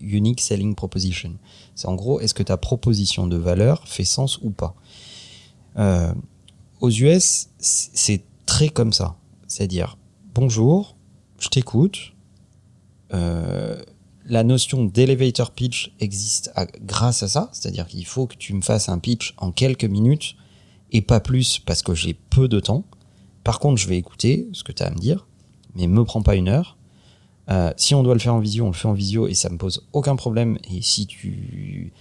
[0.00, 1.34] Unique Selling Proposition.
[1.76, 4.74] C'est en gros, est-ce que ta proposition de valeur fait sens ou pas?
[5.78, 6.12] Euh,
[6.80, 8.22] Aux US, c'est
[8.64, 9.16] comme ça.
[9.46, 9.98] C'est-à-dire,
[10.34, 10.96] bonjour,
[11.38, 12.14] je t'écoute.
[13.12, 13.80] Euh,
[14.24, 16.50] la notion d'elevator pitch existe
[16.82, 20.36] grâce à ça, c'est-à-dire qu'il faut que tu me fasses un pitch en quelques minutes
[20.90, 22.84] et pas plus parce que j'ai peu de temps.
[23.44, 25.26] Par contre, je vais écouter ce que tu as à me dire,
[25.74, 26.76] mais me prends pas une heure.
[27.48, 29.50] Euh, si on doit le faire en visio, on le fait en visio et ça
[29.50, 30.58] me pose aucun problème.
[30.68, 31.92] Et si tu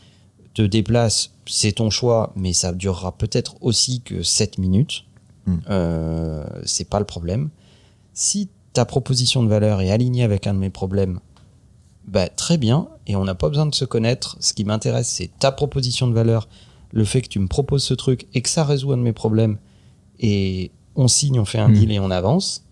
[0.55, 5.05] te déplaces, c'est ton choix, mais ça durera peut-être aussi que 7 minutes.
[5.45, 5.55] Mm.
[5.69, 7.49] Euh, c'est pas le problème.
[8.13, 11.19] Si ta proposition de valeur est alignée avec un de mes problèmes,
[12.07, 14.37] bah, très bien, et on n'a pas besoin de se connaître.
[14.39, 16.47] Ce qui m'intéresse, c'est ta proposition de valeur,
[16.91, 19.13] le fait que tu me proposes ce truc et que ça résout un de mes
[19.13, 19.57] problèmes,
[20.19, 21.73] et on signe, on fait un Mm.
[21.73, 22.63] deal et on avance.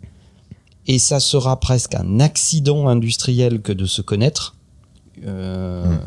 [0.88, 4.55] Et ça sera presque un accident industriel que de se connaître.
[5.25, 5.99] Euh, Mm.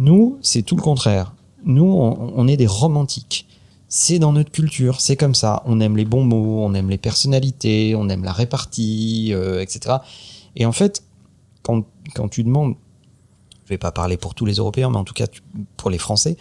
[0.00, 1.34] Nous, c'est tout le contraire.
[1.64, 3.47] Nous, on, on est des romantiques.
[3.88, 5.62] C'est dans notre culture, c'est comme ça.
[5.64, 9.96] On aime les bons mots, on aime les personnalités, on aime la répartie, euh, etc.
[10.56, 11.02] Et en fait,
[11.62, 12.74] quand, quand tu demandes,
[13.64, 15.42] je vais pas parler pour tous les Européens, mais en tout cas tu-
[15.76, 16.36] pour les Français,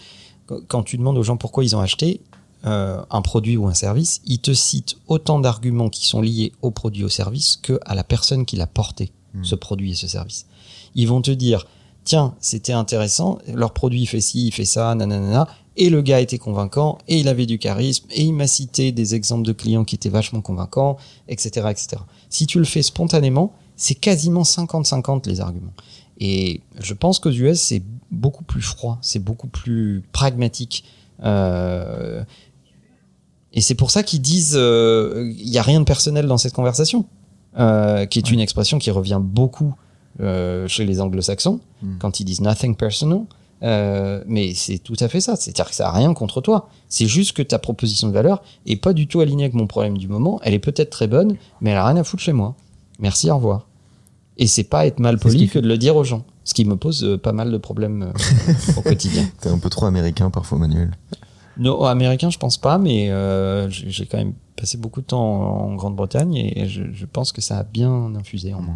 [0.67, 2.21] quand- tu demandes aux gens pourquoi ils ont acheté
[2.65, 6.71] euh, un produit ou un service, ils te citent autant d'arguments qui sont liés au
[6.71, 9.11] produit ou au service que à la personne qui l'a porté,
[9.43, 10.47] ce produit et ce service.
[10.95, 11.67] Ils vont te dire,
[12.03, 16.19] tiens, c'était intéressant, leur produit il fait ci, il fait ça, nanana, et le gars
[16.19, 19.85] était convaincant, et il avait du charisme, et il m'a cité des exemples de clients
[19.85, 22.01] qui étaient vachement convaincants, etc., etc.
[22.29, 25.73] Si tu le fais spontanément, c'est quasiment 50-50 les arguments.
[26.19, 30.83] Et je pense qu'aux US, c'est beaucoup plus froid, c'est beaucoup plus pragmatique.
[31.23, 32.23] Euh,
[33.53, 36.53] et c'est pour ça qu'ils disent euh, il n'y a rien de personnel dans cette
[36.53, 37.05] conversation,
[37.59, 39.73] euh, qui est une expression qui revient beaucoup
[40.19, 41.97] chez les anglo-saxons, Mm.
[41.99, 43.21] quand ils disent nothing personal.
[43.63, 45.35] Euh, mais c'est tout à fait ça.
[45.35, 46.69] C'est-à-dire que ça n'a rien contre toi.
[46.89, 49.97] C'est juste que ta proposition de valeur est pas du tout alignée avec mon problème
[49.97, 50.39] du moment.
[50.43, 52.55] Elle est peut-être très bonne, mais elle a rien à foutre chez moi.
[52.99, 53.67] Merci, au revoir.
[54.37, 56.23] Et c'est pas être mal poli que fait- de le dire aux gens.
[56.43, 59.27] Ce qui me pose euh, pas mal de problèmes euh, au quotidien.
[59.41, 60.91] T'es un peu trop américain parfois, Manuel.
[61.57, 65.71] Non, américain, je pense pas, mais euh, j'ai quand même passé beaucoup de temps en,
[65.71, 68.75] en Grande-Bretagne et je, je pense que ça a bien infusé en moi.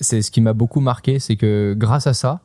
[0.00, 2.40] C'est ce qui m'a beaucoup marqué, c'est que grâce à ça,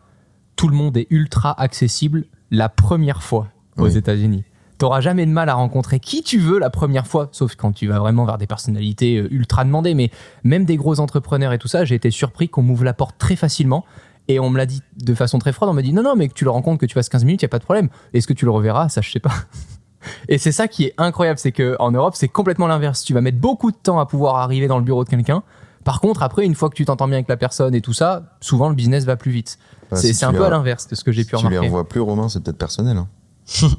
[0.56, 3.98] tout le monde est ultra accessible la première fois aux Oui.
[3.98, 4.44] États-Unis.
[4.78, 7.88] T'auras jamais de mal à rencontrer qui tu veux la première fois, sauf quand tu
[7.88, 9.94] vas vraiment vers des personnalités euh, ultra demandées.
[9.94, 10.12] Mais
[10.44, 13.38] même des gros entrepreneurs et tout ça, j'ai été surpris qu'on m'ouvre la porte très
[13.38, 13.86] facilement.
[14.28, 15.70] Et on me l'a dit de façon très froide.
[15.70, 17.42] On m'a dit non, non, mais que tu le rencontres, que tu fasses 15 minutes,
[17.42, 17.88] il n'y a pas de problème.
[18.14, 18.90] Est-ce que tu le reverras?
[18.90, 19.34] Ça, je sais pas.
[20.30, 23.04] Et c'est ça qui est incroyable, c'est que en Europe, c'est complètement l'inverse.
[23.04, 25.42] Tu vas mettre beaucoup de temps à pouvoir arriver dans le bureau de quelqu'un.
[25.86, 28.36] Par contre, après, une fois que tu t'entends bien avec la personne et tout ça,
[28.42, 29.58] souvent le business va plus vite.
[29.90, 31.48] Bah, c'est si un peu à l'inverse de ce que j'ai Si pu tu les
[31.48, 31.68] remarquer.
[31.68, 32.98] revois plus, Romain, c'est peut-être personnel.
[32.98, 33.08] hein.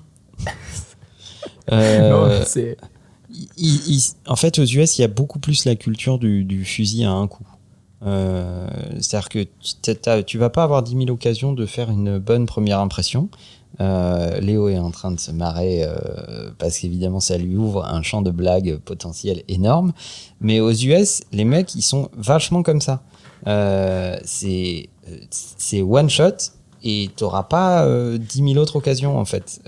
[1.72, 2.76] Euh, Non, c'est-
[3.30, 3.48] il-
[3.88, 7.04] il- en fait, aux US, il y a beaucoup plus la culture du, du fusil
[7.04, 7.44] à un coup.
[8.04, 8.68] Euh,
[9.00, 13.28] C'est-à-dire que tu vas pas avoir 10 000 occasions de faire une bonne première impression.
[13.80, 18.02] Euh, Léo est en train de se marrer euh, parce qu'évidemment ça lui ouvre un
[18.02, 19.92] champ de blagues potentiel énorme.
[20.40, 23.02] Mais aux US, les mecs ils sont vachement comme ça.
[23.46, 24.88] Euh, c'est
[25.82, 29.60] one shot et t'auras pas euh, 10 000 autres occasions en fait.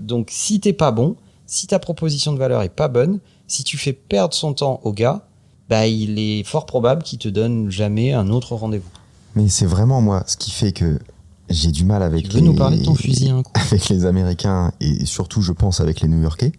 [0.00, 3.78] Donc si t'es pas bon, si ta proposition de valeur est pas bonne, si tu
[3.78, 5.26] fais perdre son temps au gars,
[5.68, 8.90] bah il est fort probable qu'il te donne jamais un autre rendez-vous.
[9.34, 10.98] Mais c'est vraiment moi ce qui fait que
[11.48, 12.40] j'ai du mal avec les...
[12.40, 15.80] nous parler de ton fusil à un coup avec les Américains et surtout, je pense,
[15.80, 16.52] avec les New-Yorkais,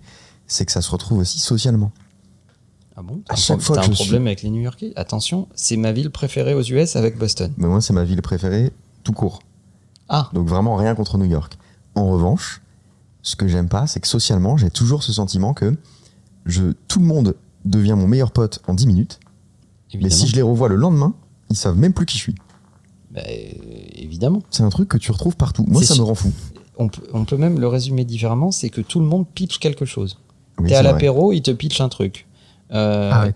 [0.47, 1.91] c'est que ça se retrouve aussi socialement.
[2.95, 3.21] Ah bon?
[3.29, 4.93] À chaque fois que un je problème avec les New-Yorkais?
[4.95, 7.53] Attention, c'est ma ville préférée aux US avec Boston.
[7.57, 8.71] Mais moi, c'est ma ville préférée,
[9.03, 9.39] tout court.
[10.09, 11.57] Ah, Donc vraiment rien contre New York.
[11.95, 12.61] En revanche,
[13.21, 15.75] ce que j'aime pas, c'est que socialement, j'ai toujours ce sentiment que
[16.45, 19.19] je, tout le monde devient mon meilleur pote en 10 minutes,
[19.93, 20.15] mais évidemment.
[20.15, 21.13] si je les revois le lendemain,
[21.49, 22.35] ils savent même plus qui je suis.
[23.17, 23.23] Bah,
[23.95, 24.43] évidemment.
[24.51, 25.65] C'est un truc que tu retrouves partout.
[25.67, 26.31] Moi, ça me rend fou.
[26.77, 29.85] On peut, on peut même le résumer différemment, c'est que tout le monde pitch quelque
[29.85, 30.19] chose.
[30.59, 32.27] Oui, T'es à l'apéro, il te pitch un truc.
[32.71, 33.33] Euh, Ah ouais,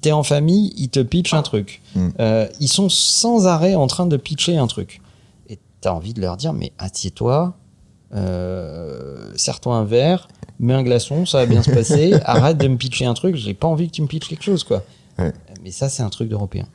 [0.00, 1.82] t'es en, famille, il te pitch un truc.
[1.96, 2.08] Mm.
[2.20, 5.00] Euh, ils sont sans arrêt en train de pitcher un truc.
[5.48, 7.56] Et t'as envie de leur dire, mais assieds-toi,
[8.14, 10.28] euh, serre-toi un verre,
[10.60, 12.14] mets un glaçon, ça va bien se passer.
[12.24, 14.62] Arrête de me pitcher un truc, j'ai pas envie que tu me pitches quelque chose,
[14.62, 14.84] quoi.
[15.18, 15.32] Ouais.
[15.64, 16.68] Mais ça, c'est un truc d'européen.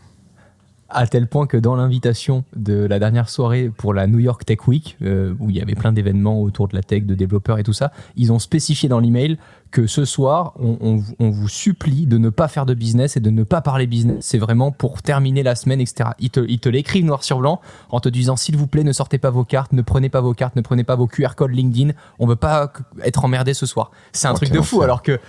[0.94, 4.68] À tel point que dans l'invitation de la dernière soirée pour la New York Tech
[4.68, 7.64] Week, euh, où il y avait plein d'événements autour de la tech, de développeurs et
[7.64, 9.38] tout ça, ils ont spécifié dans l'email
[9.72, 13.18] que ce soir, on, on vous- on vous supplie de ne pas faire de business
[13.18, 14.18] et de ne pas parler business.
[14.22, 16.12] C'est vraiment pour terminer la semaine, etc.
[16.20, 18.92] Ils te, ils te l'écrivent noir sur blanc en te disant, s'il vous plaît, ne
[18.92, 21.52] sortez pas vos cartes, ne prenez pas vos cartes, ne prenez pas vos QR codes
[21.52, 21.94] LinkedIn.
[22.20, 22.72] On veut pas
[23.04, 23.90] être emmerdé ce soir.
[24.12, 24.82] C'est un truc de fou.
[24.84, 25.20] Alors que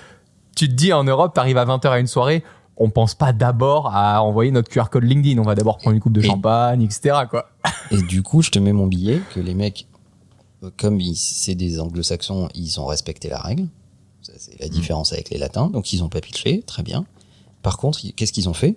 [0.57, 2.44] tu te dis en Europe, t'arrives à 20h à une soirée,
[2.76, 5.40] on pense pas d'abord à envoyer notre QR code LinkedIn.
[5.40, 7.16] On va d'abord prendre une coupe de Et- champagne, etc.
[7.30, 7.46] Quoi.
[7.90, 9.87] Et du coup, je te mets mon billet que les mecs
[10.78, 13.68] comme ils- c'est des anglo-saxons, ils ont respecté la règle.
[14.22, 14.56] C'est Mm.
[14.60, 15.68] la différence avec les latins.
[15.68, 17.04] Donc, ils ont pas pitché, très bien.
[17.62, 18.76] Par contre, ils- qu'est-ce qu'ils ont fait?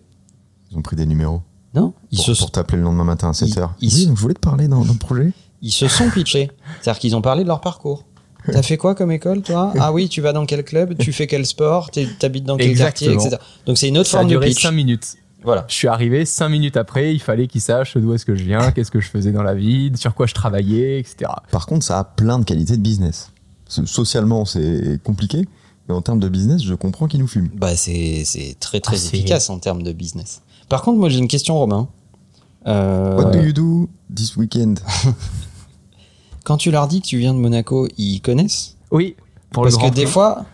[0.69, 1.41] Ils ont pris des numéros.
[1.73, 3.73] Non, ils pour, se pour sont, t'appeler le lendemain matin à 7h.
[3.79, 5.31] ils- oui, donc je voulais te parler d'un projet.
[5.61, 6.51] ils se sont pitchés.
[6.81, 8.03] C'est-à-dire qu'ils ont parlé de leur parcours.
[8.51, 9.73] T'as fait quoi comme école, toi?
[9.79, 10.95] Ah oui, tu vas dans quel club?
[10.97, 11.91] Tu fais quel sport?
[11.91, 13.35] T'es- T'habites dans quel quartier Exactement.
[13.37, 13.51] etc.
[13.65, 14.61] Donc, c'est une autre Ça a forme de duré pitch.
[14.63, 15.15] 5 minutes.
[15.43, 15.65] Voilà.
[15.69, 18.71] Je suis arrivé 5 minutes après, il fallait qu'ils sachent d'où est-ce que je viens,
[18.71, 21.31] qu'est-ce que je faisais dans la vie, sur quoi je travaillais, etc.
[21.51, 23.31] Par contre, ça a plein de qualités de business.
[23.67, 25.45] So- Socialement, c'est compliqué.
[25.87, 27.47] Mais en termes de business, je comprends qu'ils nous fument.
[27.55, 30.41] Bah, c'est c'est très très Ah, efficace en termes de business.
[30.67, 31.87] Par contre, moi j'ai une question, Romain.
[32.65, 34.79] Euh, What do you do this weekend?
[36.47, 39.17] quand tu leur dis que tu viens de Monaco, ils connaissent Oui,
[39.51, 40.11] pour Parce le que des prix.
[40.13, 40.45] fois.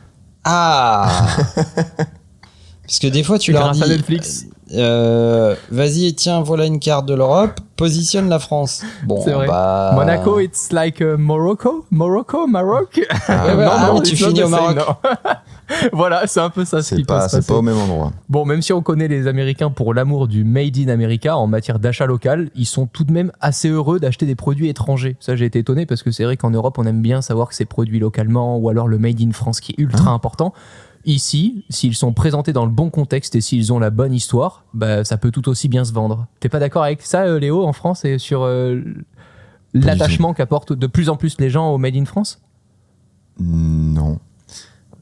[0.43, 1.07] Ah
[2.85, 3.79] Parce que des fois tu leur dis.
[3.87, 4.45] Netflix.
[4.73, 8.81] euh, Vas-y, tiens, voilà une carte de l'Europe, positionne la France.
[9.03, 9.45] Bon, C'est vrai.
[9.47, 9.91] bah.
[9.93, 12.95] Monaco, it's like uh, Morocco, Morocco, Maroc?
[13.29, 14.77] Ouais, ouais, ah oui, tu finis au Maroc.
[15.93, 18.11] voilà, c'est un peu ça ce C'est qui pas, c'est pas au même endroit.
[18.29, 21.79] Bon, même si on connaît les Américains pour l'amour du Made in America en matière
[21.79, 25.15] d'achat local, ils sont tout de même assez heureux d'acheter des produits étrangers.
[25.19, 27.55] Ça, j'ai été étonné parce que c'est vrai qu'en Europe, on aime bien savoir que
[27.55, 30.53] c'est produit localement ou alors le Made in France qui est ultra important.
[31.05, 35.03] Ici, s'ils sont présentés dans le bon contexte et s'ils ont la bonne histoire, bah,
[35.03, 36.27] ça peut tout aussi bien se vendre.
[36.39, 38.81] T'es pas d'accord avec ça, euh, Léo, en France et sur euh,
[39.73, 42.41] l'attachement qu'apportent de plus en plus les gens au Made in France?
[43.39, 44.19] Non.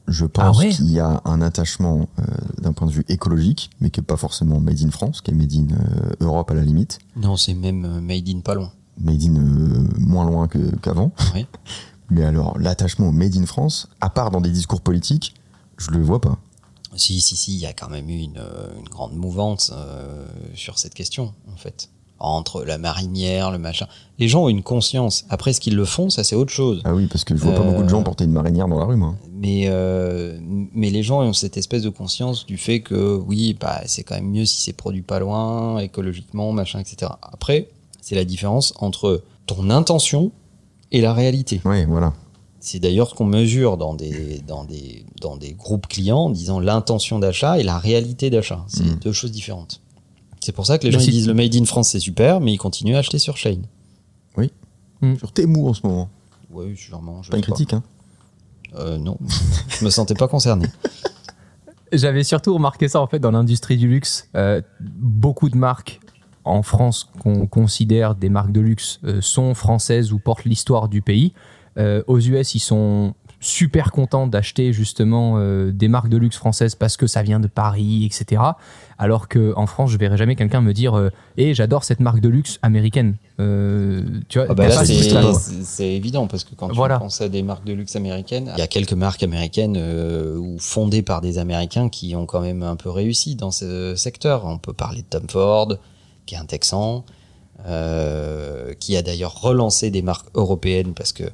[0.08, 2.22] Je pense Ah ouais qu'il y a un attachement euh,
[2.60, 5.34] d'un point de vue écologique, mais qui n'est pas forcément made in France, qui est
[5.34, 8.72] made in euh, Europe à la limite, Non, c'est même euh, made in pas loin.
[9.00, 10.48] made in euh, moins loin
[10.82, 11.12] qu'avant.
[11.34, 11.46] Oui.
[12.10, 15.34] Mais alors, l'attachement au made in France, à part dans des discours politiques,
[15.78, 16.36] je le vois pas.
[16.94, 18.42] Si, si, si, il y a quand même eu une,
[18.78, 19.72] une grande mouvance
[20.54, 21.88] sur cette question, en fait.
[22.24, 23.86] Entre la marinière, le machin.
[24.20, 25.24] Les gens ont une conscience.
[25.28, 26.80] Après, ce qu'ils le font, ça, c'est autre chose.
[26.84, 28.78] Ah oui, parce que je vois pas Euh, beaucoup de gens porter une marinière dans
[28.78, 29.16] la rue, moi.
[29.32, 33.80] Mais, euh, mais les gens ont cette espèce de conscience du fait que, oui, bah,
[33.86, 37.10] c'est quand même mieux si c'est produit pas loin, écologiquement, machin, etc.
[37.22, 37.68] Après,
[38.00, 40.30] c'est la différence entre ton intention
[40.92, 41.60] et la réalité.
[41.64, 42.12] Oui, voilà.
[42.60, 46.60] C'est d'ailleurs ce qu'on mesure dans des, dans, des, dans des groupes clients en disant
[46.60, 48.64] l'intention d'achat et la réalité d'achat.
[48.68, 48.98] C'est Mm.
[49.02, 49.80] deux choses différentes.
[50.42, 52.40] C'est pour ça que les Mais gens ils disent le Made in France c'est super,
[52.40, 53.62] mais ils continuent à acheter sur Shane.
[55.18, 56.08] Sur Temu en ce moment.
[56.52, 57.24] Oui, sûrement.
[57.24, 57.52] je Pas une pas.
[57.52, 57.82] critique, hein.
[58.76, 59.18] Euh, non,
[59.68, 60.66] je me sentais pas concerné.
[61.92, 64.28] J'avais surtout remarqué ça en fait dans l'industrie du luxe.
[64.36, 66.00] Euh, beaucoup de marques
[66.44, 71.02] en France qu'on considère des marques de luxe euh, sont françaises ou portent l'histoire du
[71.02, 71.32] pays.
[71.78, 76.76] Euh, aux US, ils sont super contents d'acheter justement euh, des marques de luxe françaises
[76.76, 78.40] parce que ça vient de Paris, etc.
[78.98, 82.20] Alors que en France, je verrai jamais quelqu'un me dire euh, "Eh, j'adore cette marque
[82.20, 86.96] de luxe américaine." Euh, tu vois, Ah bah c'est évident parce que quand Voilà.
[86.96, 89.76] tu penses à des marques de luxe américaines, il y a quelques marques américaines
[90.38, 94.44] ou fondées par des Américains qui ont quand même un peu réussi dans ce secteur.
[94.44, 95.74] On peut parler de Tom Ford,
[96.26, 97.04] qui est un Texan,
[97.66, 101.24] qui a d'ailleurs relancé des marques européennes parce que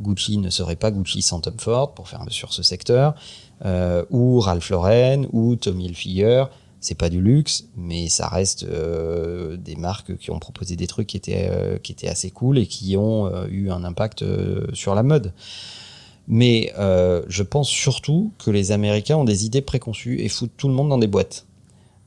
[0.00, 3.14] Gucci ne serait pas Gucci sans Tom Ford pour faire sur ce secteur,
[3.64, 6.44] euh, ou Ralph Lauren, ou Tommy Hilfiger.
[6.80, 11.08] C'est pas du luxe, mais ça reste euh, des marques qui ont proposé des trucs
[11.08, 14.24] qui étaient, euh, qui étaient assez cool et qui ont eu un impact
[14.74, 15.32] sur la mode.
[16.28, 20.74] Mais je pense surtout que les Américains ont des idées préconçues et foutent tout le
[20.74, 21.46] monde dans des boîtes.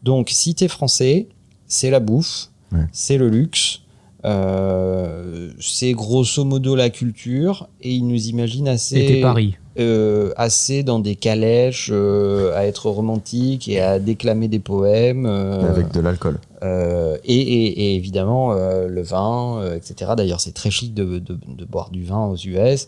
[0.03, 1.27] Donc si t'es français,
[1.67, 2.87] c'est la bouffe, Ouais.
[2.93, 3.80] c'est le luxe,
[4.25, 9.55] euh, c'est grosso modo la culture et ils nous imaginent assez C'était Paris.
[9.79, 15.25] euh, assez dans des calèches, euh, à être romantique et à déclamer des poèmes.
[15.25, 16.39] euh, Avec de l'alcool.
[16.63, 20.11] euh, et, et- et évidemment, euh, le vin, euh, etc.
[20.15, 22.87] D'ailleurs, c'est très chic de, de- de boire du vin aux US.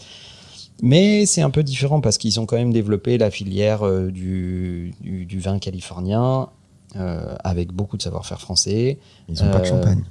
[0.82, 4.94] Mais c'est un peu différent parce qu'ils ont quand même développé la filière euh, du,
[5.02, 6.50] du- du vin californien
[6.96, 9.00] euh, avec beaucoup de savoir-faire français.
[9.30, 10.04] Ils ont pas de champagne.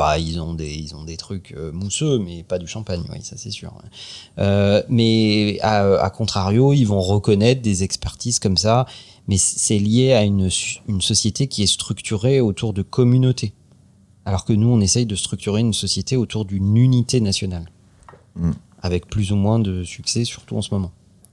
[0.00, 3.18] Bah, ils ont des, ils ont des trucs euh, mousseux, mais pas du champagne, oui,
[3.20, 3.74] ça c'est sûr.
[4.38, 8.86] Euh, mais à, à contrario, ils vont reconnaître des expertises comme ça,
[9.28, 10.48] mais c'est lié à une,
[10.88, 13.52] une société qui est structurée autour de communautés.
[14.24, 17.70] Alors que nous, on essaye de structurer une société autour d'une unité nationale.
[18.36, 18.52] Mm.
[18.80, 20.92] Avec plus ou moins de succès, surtout en ce moment.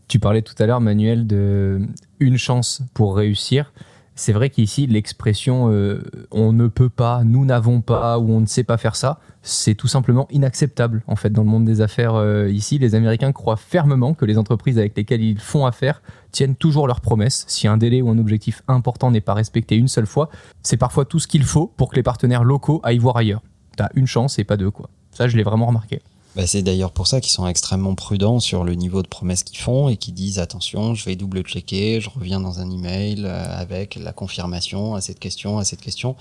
[0.09, 1.87] Tu parlais tout à l'heure, Manuel, de
[2.19, 3.71] une chance pour réussir.
[4.19, 6.01] C'est vrai qu'ici, l'expression euh,
[6.31, 9.75] on ne peut pas, nous n'avons pas ou on ne sait pas faire ça, c'est
[9.75, 12.79] tout simplement inacceptable en fait dans le monde des affaires euh, ici.
[12.79, 16.01] Les Américains croient fermement que les entreprises avec lesquelles ils font affaire
[16.31, 17.45] tiennent toujours leurs promesses.
[17.47, 20.29] Si un délai ou un objectif important n'est pas respecté une seule fois,
[20.63, 23.43] c'est parfois tout ce qu'il faut pour que les partenaires locaux aillent voir ailleurs.
[23.75, 24.89] T'as une chance et pas deux quoi.
[25.11, 26.01] Ça, je l'ai vraiment remarqué.
[26.37, 29.57] Bah, c'est d'ailleurs pour ça qu'ils sont extrêmement prudents sur le niveau de promesses qu'ils
[29.57, 33.95] font et qui disent attention, je vais double-checker, je reviens dans un email euh, avec
[33.95, 36.15] la confirmation à cette question, à cette question,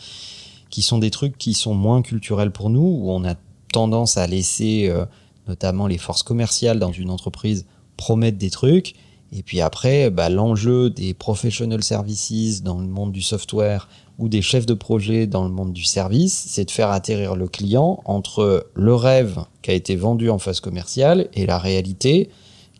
[0.70, 3.34] qui sont des trucs qui sont moins culturels pour nous, où on a
[3.74, 5.04] tendance à laisser euh,
[5.48, 7.66] notamment les forces commerciales dans une entreprise
[7.98, 8.94] promettre des trucs.
[9.32, 13.86] Et puis après, bah, l'enjeu des professional services dans le monde du software
[14.18, 17.48] ou des chefs de projet dans le monde du service, c'est de faire atterrir le
[17.48, 22.30] client entre le rêve qui a été vendu en phase commerciale et la réalité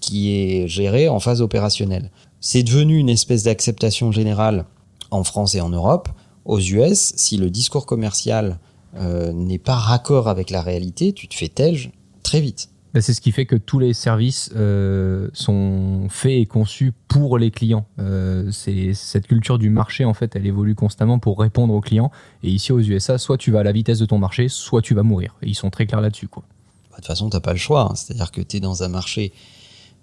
[0.01, 2.11] qui est gérée en phase opérationnelle.
[2.41, 4.67] C'est devenu une espèce d'acceptation générale
[5.11, 6.09] en France et en Europe.
[6.45, 8.59] Aux US, si le discours commercial
[8.97, 11.91] euh, n'est pas raccord avec la réalité, tu te fais tège
[12.23, 12.71] très vite.
[12.97, 17.37] Bah, c'est ce qui fait que tous les services euh, sont faits et conçus pour
[17.37, 17.87] les clients.
[17.99, 22.11] Euh, c'est cette culture du marché en fait, elle évolue constamment pour répondre aux clients.
[22.43, 24.95] Et ici aux USA, soit tu vas à la vitesse de ton marché, soit tu
[24.95, 25.37] vas mourir.
[25.43, 26.27] Et ils sont très clairs là-dessus.
[26.35, 27.83] Bah, de toute façon, t'as pas le choix.
[27.83, 27.95] hein.
[27.97, 29.35] C'est-à-dire que tu es dans un marché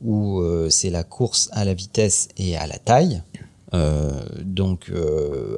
[0.04, 3.24] où euh, c'est la course à la vitesse et à la taille.
[4.44, 4.92] Donc,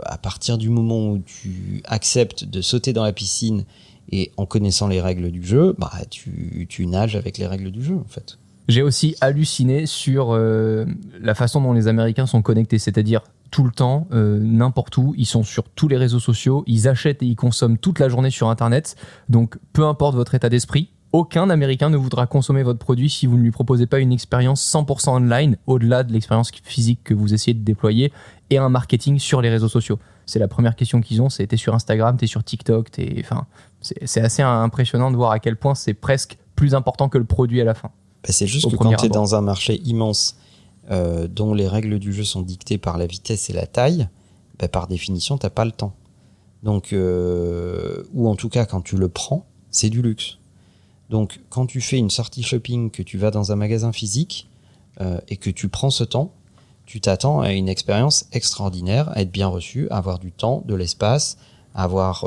[0.03, 3.65] à partir du moment où tu acceptes de sauter dans la piscine
[4.11, 7.95] et en connaissant les règles du jeu, bah, tu, nages avec les règles du jeu,
[7.95, 8.37] en fait.
[8.67, 10.85] J'ai aussi halluciné sur euh,
[11.21, 15.25] la façon dont les Américains sont connectés, c'est-à-dire tout le temps, euh, n'importe où, ils
[15.25, 18.49] sont sur tous les réseaux sociaux, ils achètent et ils consomment toute la journée sur
[18.49, 18.95] Internet.
[19.29, 23.37] Donc, peu importe votre état d'esprit, aucun Américain ne voudra consommer votre produit si vous
[23.37, 27.53] ne lui proposez pas une expérience 100% online, au-delà de l'expérience physique que vous essayez
[27.53, 28.11] de déployer,
[28.49, 29.99] et un marketing sur les réseaux sociaux.
[30.25, 33.45] C'est la première question qu'ils ont, c'est t'es sur Instagram, t'es sur TikTok, t'es, enfin,
[34.05, 37.61] c'est assez impressionnant de voir à quel point c'est presque plus important que le produit
[37.61, 37.89] à la fin.
[38.23, 40.37] Bah, c'est juste que quand tu es dans un marché immense
[40.89, 44.07] euh, dont les règles du jeu sont dictées par la vitesse et la taille,
[44.57, 45.93] bah, par définition, t'as pas le temps.
[46.63, 50.37] Donc, euh, ou en tout cas, quand tu le prends, c'est du luxe.
[51.09, 54.49] Donc, quand tu fais une sortie shopping, que tu vas dans un magasin physique
[55.01, 56.33] euh, et que tu prends ce temps,
[56.87, 60.73] tu t'attends à une expérience extraordinaire, à être bien reçu, à avoir du temps, de
[60.73, 61.37] l'espace,
[61.75, 62.25] à avoir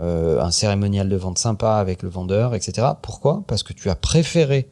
[0.00, 2.88] euh, un cérémonial de vente sympa avec le vendeur, etc.
[3.02, 3.44] Pourquoi?
[3.46, 4.68] Parce que tu as préféré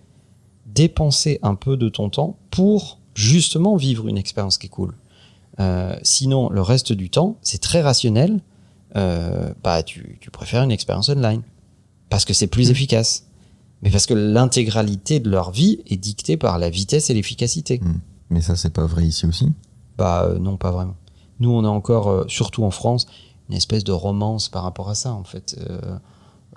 [0.66, 4.94] dépenser un peu de ton temps pour justement vivre une expérience qui est cool.
[5.60, 8.40] Euh, sinon, le reste du temps, c'est très rationnel.
[8.96, 11.42] Euh, bah, tu, tu préfères une expérience online
[12.08, 13.26] parce que c'est plus efficace.
[13.82, 17.80] Mais parce que l'intégralité de leur vie est dictée par la vitesse et l'efficacité.
[18.30, 19.52] Mais ça, c'est pas vrai ici aussi?
[19.96, 20.96] Bah euh, non, pas vraiment.
[21.38, 23.06] Nous, on a encore, surtout en France,
[23.48, 25.56] une espèce de romance par rapport à ça, en fait.
[25.70, 25.80] Euh,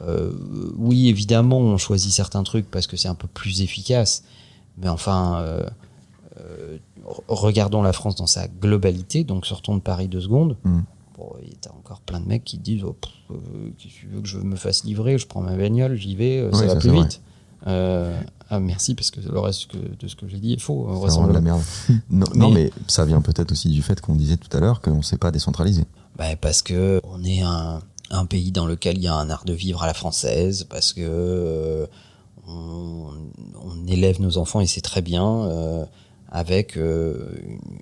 [0.01, 0.31] euh,
[0.77, 4.23] oui, évidemment, on choisit certains trucs parce que c'est un peu plus efficace.
[4.77, 5.63] Mais enfin, euh,
[6.39, 9.23] euh, re- regardons la France dans sa globalité.
[9.23, 10.57] Donc, sortons de Paris deux secondes.
[10.63, 10.79] Mm.
[11.17, 13.11] Bon, et t'as encore plein de mecs qui disent oh, pff,
[13.77, 16.49] Qu'est-ce que tu veux que je me fasse livrer Je prends ma bagnole, j'y vais,
[16.51, 17.21] ça Oui, va ça, plus c'est vite.
[18.49, 20.83] Ah, merci, parce que le reste que- de ce que j'ai dit est faux.
[20.83, 21.61] rend de la merde.
[22.09, 24.81] non, non, Mais- mais ça vient peut-être aussi du fait qu'on disait tout à l'heure
[24.81, 25.85] qu'on ne sait pas décentraliser.
[26.17, 29.45] Bah, parce que on est un, un pays dans lequel il y a un art
[29.45, 31.87] de vivre à la française, parce que euh,
[32.47, 33.07] on,
[33.63, 35.85] on élève nos enfants et c'est très bien euh,
[36.29, 37.29] avec euh,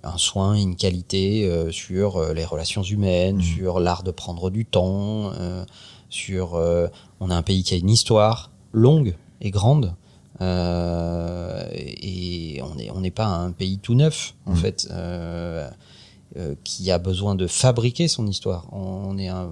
[0.03, 5.31] un soin, une qualité euh, sur les relations humaines, sur l'art de prendre du temps,
[5.39, 5.63] euh,
[6.09, 6.53] sur
[7.19, 9.93] on a un pays qui a une histoire longue et grande.
[10.41, 10.45] et
[12.63, 15.69] on n'est on n'est pas un pays tout neuf en fait euh, euh,
[16.63, 18.71] qui a besoin de fabriquer son histoire.
[18.73, 19.49] On est un,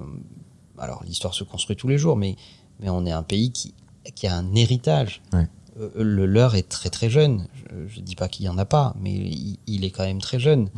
[0.78, 2.36] alors l'histoire se construit tous les jours, mais
[2.80, 3.74] mais on est un pays qui
[4.14, 5.20] qui a un héritage.
[5.32, 5.48] Ouais.
[5.80, 7.46] Euh, le leur est très très jeune.
[7.54, 10.20] Je, je dis pas qu'il y en a pas, mais il, il est quand même
[10.20, 10.70] très jeune.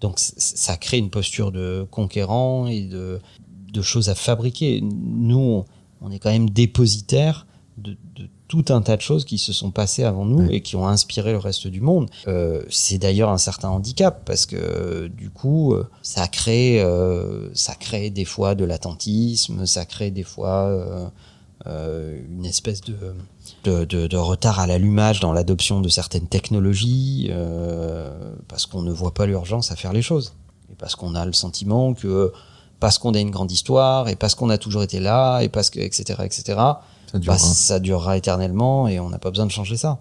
[0.00, 3.20] Donc c- ça crée une posture de conquérant et de
[3.72, 4.80] de choses à fabriquer.
[4.82, 5.64] Nous, on,
[6.00, 7.46] on est quand même dépositaire
[7.78, 10.76] de, de tout un tas de choses qui se sont passées avant nous et qui
[10.76, 12.10] ont inspiré le reste du monde.
[12.28, 17.48] Euh, c'est d'ailleurs un certain handicap parce que euh, du coup, euh, ça crée, euh,
[17.54, 21.10] ça crée des fois de l'attentisme, ça crée des fois
[21.64, 22.96] une espèce de,
[23.64, 27.30] de, de- de retard à l'allumage dans l'adoption de certaines technologies
[28.48, 30.34] parce qu'on ne voit pas l'urgence à faire les choses
[30.70, 32.32] et parce qu'on a le sentiment que
[32.80, 35.70] parce qu'on a une grande histoire et parce qu'on a toujours été là et parce
[35.70, 36.58] que etc etc
[37.12, 37.36] Ça durera.
[37.36, 40.00] bah, ça durera éternellement et on n'a pas besoin de changer ça.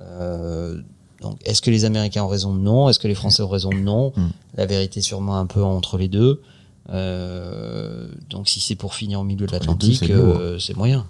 [0.00, 0.80] Euh,
[1.20, 2.52] donc, est-ce que les Américains ont raison?
[2.52, 2.88] Non.
[2.88, 3.70] Est-ce que les Français ont raison?
[3.72, 4.12] Non.
[4.16, 4.28] Mm.
[4.56, 6.42] La vérité, sûrement un peu entre les deux.
[6.90, 10.36] Euh, donc, si c'est pour finir au milieu de l'Atlantique, c'est lourd.
[10.38, 11.06] euh, moyen.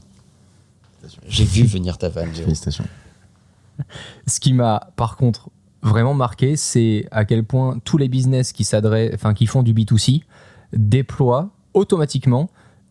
[1.26, 2.32] J'ai vu venir ta vanne.
[2.32, 2.84] Félicitations.
[4.26, 5.48] Ce qui m'a par contre
[5.82, 9.72] vraiment marqué, c'est à quel point tous les business qui s'adressent, enfin qui font du
[9.72, 10.22] B2C,
[10.74, 12.50] déploient automatiquement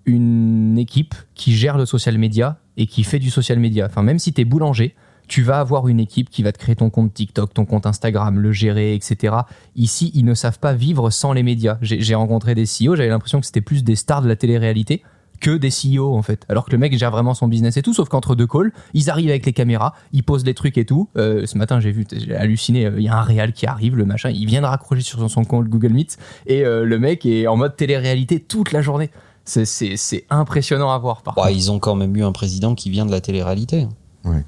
[0.09, 3.85] une équipe qui gère le social media et qui fait du social media.
[3.85, 4.95] Enfin, même si tu es boulanger,
[5.27, 8.39] tu vas avoir une équipe qui va te créer ton compte TikTok, ton compte Instagram,
[8.39, 9.35] le gérer, etc.
[9.75, 11.77] Ici, ils ne savent pas vivre sans les médias.
[11.81, 15.03] J'ai rencontré des CEO, j'avais l'impression que c'était plus des stars de la télé-réalité
[15.39, 16.45] que des CEO en fait.
[16.49, 19.09] Alors que le mec gère vraiment son business et tout, sauf qu'entre deux calls, ils
[19.09, 21.09] arrivent avec les caméras, ils posent les trucs et tout.
[21.17, 23.95] Euh, ce matin, j'ai vu, j'ai halluciné, euh, il y a un réal qui arrive,
[23.95, 26.99] le machin, il vient de raccrocher sur son, son compte Google Meet et euh, le
[26.99, 29.09] mec est en mode télé-réalité toute la journée.
[29.49, 32.75] C'est- C'est c'est impressionnant à voir par Bah, ils ont quand même eu un président
[32.75, 33.87] qui vient de la télé-réalité.
[34.23, 34.45] Ouais.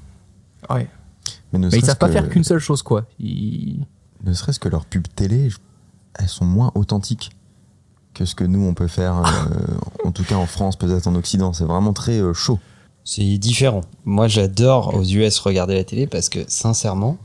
[0.70, 3.04] Mais, ne Mais ils savent pas faire qu'une seule chose quoi.
[3.18, 3.84] Ils-
[4.24, 5.48] Ne serait-ce que leurs pubs télé,
[6.18, 7.30] elles sont moins authentiques
[8.14, 9.74] que ce que nous on peut faire, euh,
[10.04, 11.52] en tout cas en France, peut-être en Occident.
[11.52, 12.58] C'est vraiment très euh, chaud.
[13.04, 13.80] C'est différent.
[14.04, 17.18] Moi, j'adore aux US regarder la télé parce que, sincèrement,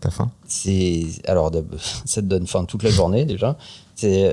[0.00, 0.30] T'as faim?
[0.48, 1.52] c'est alors
[2.04, 3.56] ça te donne faim toute la journée déjà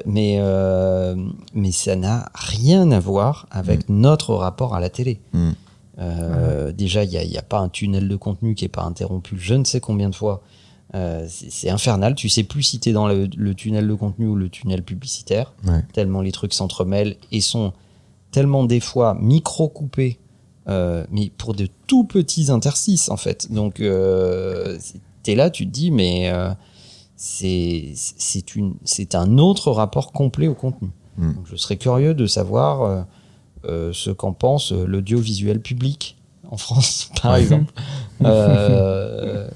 [0.06, 1.16] mais euh,
[1.54, 5.20] mais ça n'a rien à voir avec notre rapport à la télé.
[5.34, 5.52] Mm.
[6.00, 9.56] Euh, déjà il y a, pas un tunnel de contenu qui est pas interrompu je
[9.56, 10.44] ne sais combien de fois.
[10.96, 12.16] Euh, c'est infernal.
[12.16, 15.54] Tu sais plus si t'es dans le, le tunnel de contenu ou le tunnel publicitaire.
[15.66, 15.84] Ouais.
[15.94, 17.74] tellement les trucs s'entremêlent et sont
[18.32, 20.18] tellement des fois micro coupés
[20.70, 23.52] euh, mais pour de tout petits interstices en fait.
[23.52, 26.32] Donc c'est- t'es là tu te dis mais
[27.18, 31.34] c'est c'est une c'est un autre rapport complet au contenu Mm.
[31.34, 33.02] donc je serais curieux de savoir euh,
[33.66, 36.16] euh, ce qu'en pense euh, l'audiovisuel public
[36.50, 37.74] en France par exemple
[38.24, 39.48] Euh,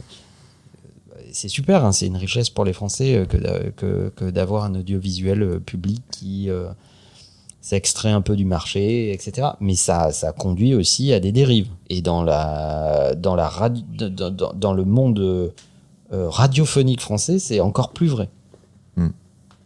[1.32, 3.38] c'est super, hein, c'est une richesse pour les Français que,
[3.72, 6.68] que, que d'avoir un audiovisuel public qui euh,
[7.62, 9.50] s'extrait un peu du marché, etc.
[9.62, 11.70] Mais ça, ça conduit aussi à des dérives.
[11.90, 15.54] Et dans, la, dans, la dans- dans le monde
[16.14, 18.30] euh, radiophonique français, c'est encore plus vrai.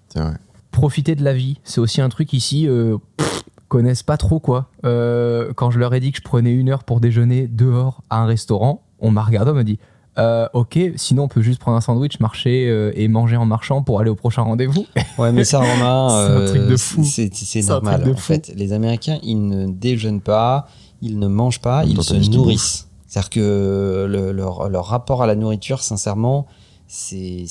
[0.10, 0.34] C'est vrai.
[0.72, 2.68] profiter de la vie, c'est aussi un truc ici.
[2.68, 4.68] Euh, pff, connaissent pas trop quoi.
[4.86, 8.20] Euh, quand je leur ai dit que je prenais une heure pour déjeuner dehors à
[8.22, 9.80] un restaurant, on m'a regardé, on m'a dit
[10.18, 13.82] euh, ok, sinon on peut juste prendre un sandwich, marcher euh, et manger en marchant
[13.84, 14.86] pour aller au prochain rendez-vous.
[15.18, 17.04] Ouais, mais ça, Romain, C'est un truc de fou.
[17.04, 17.96] C'est, c'est C'est un normal.
[18.02, 18.28] truc de en fou.
[18.34, 20.68] fait, les Américains, ils ne déjeunent pas,
[21.02, 22.88] ils ne mangent pas, ils se nourrissent.
[23.08, 26.48] C'est-à-dire que le- leur, leur rapport à la nourriture, sincèrement,
[26.88, 27.46] c'est,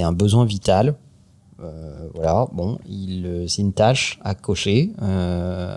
[0.00, 0.96] un besoin vital.
[1.60, 4.92] Euh, voilà, bon, euh, c'est une tâche à cocher.
[5.02, 5.76] Euh,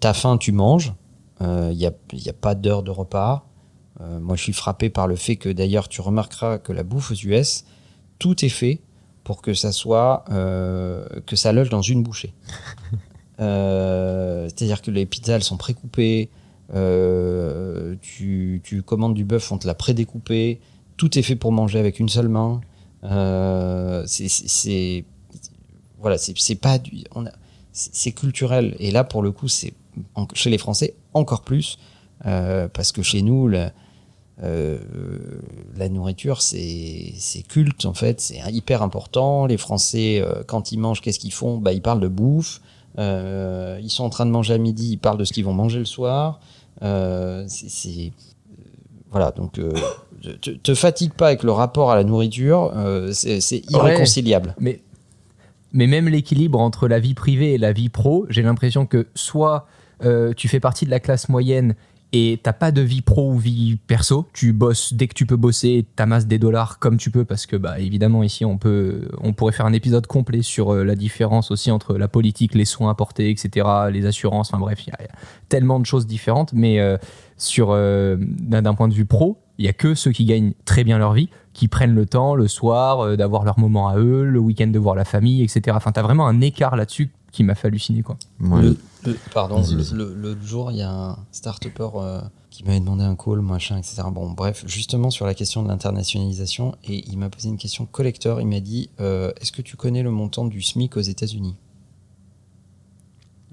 [0.00, 0.94] t'as faim, tu manges.
[1.40, 3.46] Il n'y a, y a pas d'heure de repas.
[4.00, 7.10] Euh, moi, je suis frappé par le fait que, d'ailleurs, tu remarqueras que la bouffe
[7.12, 7.64] aux US,
[8.18, 8.80] tout est fait
[9.24, 12.34] pour que ça soit euh, que ça loge dans une bouchée.
[13.40, 16.30] Euh, C'est-à-dire que les pizzas elles sont précoupées,
[16.74, 20.60] euh, tu, commandes du bœuf, on te l'a prédécoupé,
[20.96, 22.60] tout est fait pour manger avec une seule main.
[23.04, 25.04] Euh, c'est-
[26.00, 26.78] voilà, c'est pas
[27.72, 29.72] c'est culturel et là pour le coup c'est
[30.34, 31.78] chez les Français encore plus
[32.24, 33.72] euh, parce que chez nous la,
[35.88, 37.14] nourriture, c'est
[37.48, 39.46] culte en fait, c'est hyper important.
[39.46, 41.58] Les Français, quand ils mangent, qu'est-ce qu'ils font?
[41.58, 42.60] Bah, Ils parlent de bouffe.
[42.98, 45.78] Ils sont en train de manger à midi, ils parlent de ce qu'ils vont manger
[45.78, 46.40] le soir.
[46.82, 48.10] Euh, c'est- euh,
[49.10, 49.72] voilà, donc euh,
[50.40, 53.62] te, te fatigue pas avec le rapport à la nourriture, euh, c'est Ouais.
[53.70, 54.54] irréconciliable.
[54.58, 54.80] Mais,
[55.72, 59.66] mais même l'équilibre entre la vie privée et la vie pro, j'ai l'impression que soit
[60.04, 61.74] euh, tu fais partie de la classe moyenne
[62.16, 65.34] et t'as pas de vie pro ou vie perso, tu bosses dès que tu peux
[65.34, 69.32] bosser, t'amasses des dollars comme tu peux parce que bah évidemment ici on peut, on
[69.32, 72.90] pourrait faire un épisode complet sur euh, la différence aussi entre la politique, les soins
[72.90, 75.08] apportés, etc., les assurances, enfin bref, il y, a-
[75.48, 76.96] tellement de choses différentes, mais euh,
[77.36, 80.84] sur euh, d'un point de vue pro, il y a que ceux qui gagnent très
[80.84, 84.38] bien leur vie qui prennent le temps le soir d'avoir leur moment à eux, le
[84.38, 85.76] week-end de voir la famille, etc.
[85.76, 88.16] Enfin, t'as vraiment un écart là-dessus qui m'a fait halluciner, quoi.
[88.38, 89.60] Moi, Le- le- pardon,
[89.92, 92.20] le- l'autre jour, il y a un start-upper euh,
[92.50, 94.02] qui m'avait demandé un call, machin, etc.
[94.12, 98.40] Bon, bref, justement sur la question de l'internationalisation, et il m'a posé une question collecteur.
[98.40, 101.56] Il m'a dit euh, Est-ce que tu connais le montant du SMIC aux États-Unis?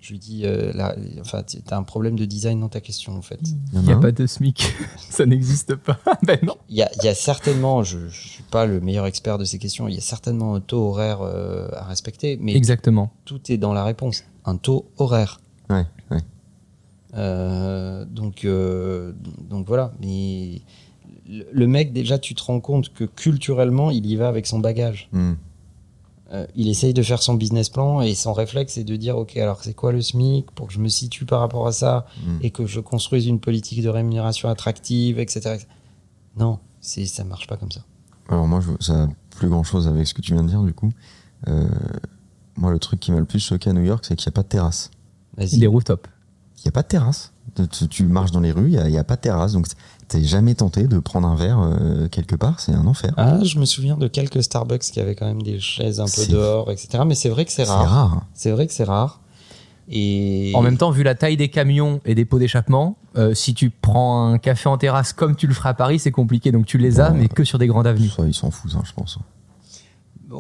[0.02, 3.16] Je lui dis euh, là, Enfin, tu as un problème de design dans ta question,
[3.16, 3.40] en fait.
[3.72, 4.74] il n'y a pas de SMIC.
[4.98, 6.00] Ça n'existe pas.
[6.24, 6.56] ben non.
[6.70, 9.46] Il y a, il y a certainement, je ne suis pas le meilleur expert de
[9.46, 13.12] ces questions, il y a certainement un taux horaire euh, à respecter, mais Exactement.
[13.26, 14.24] tout est dans la réponse.
[14.44, 15.40] Un taux horaire.
[15.70, 16.18] Ouais, ouais.
[17.14, 19.14] Euh, donc, euh,
[19.50, 19.94] donc voilà.
[20.02, 20.62] Mais
[21.30, 24.58] le, le mec, déjà, tu te rends compte que culturellement, il y va avec son
[24.60, 25.10] bagage.
[25.12, 25.34] Hmm.
[26.34, 29.36] Euh, il essaye de faire son business plan et son réflexe, c'est de dire Ok,
[29.36, 32.38] alors c'est quoi le SMIC pour que je me situe par rapport à ça Mm.
[32.42, 35.40] et que je construise une politique de rémunération attractive, etc.
[35.56, 35.68] etc.
[36.38, 37.82] Non, c'est, ça marche pas comme ça.
[38.30, 40.62] Alors moi, je, ça a plus grand chose avec ce que tu viens de dire
[40.64, 40.90] du coup.
[41.50, 41.68] Euh,
[42.56, 44.36] moi, le truc qui m'a le plus choqué à New York, c'est qu'il n'y a
[44.36, 44.90] pas de terrasse.
[45.36, 45.58] Vas-y.
[45.60, 46.08] Des rooftops.
[46.58, 47.34] Il n'y a pas de terrasse.
[47.72, 49.52] Tu, tu marches dans les rues, il n'y a, pas de terrasse.
[49.54, 49.68] Donc,
[50.12, 52.60] t'es jamais tenté de prendre un verre euh, quelque part.
[52.60, 53.14] C'est un enfer.
[53.18, 56.10] Ah, je me souviens de quelques Starbucks qui avaient quand même des chaises un peu
[56.12, 57.04] C'est- dehors, etc.
[57.06, 57.90] Mais c'est vrai que c'est C'est rare.
[57.90, 58.14] rare.
[58.14, 58.24] hein.
[58.34, 59.20] C'est vrai que c'est rare.
[59.94, 63.54] Et En même temps, vu la taille des camions et des pots d'échappement, euh, si
[63.54, 66.52] tu prends un café en terrasse comme tu le feras à Paris, c'est compliqué.
[66.52, 68.08] Donc tu les as, Bon, mais que sur des grandes avenues.
[68.10, 69.18] Ça, ils s'en foutent, hein, je pense.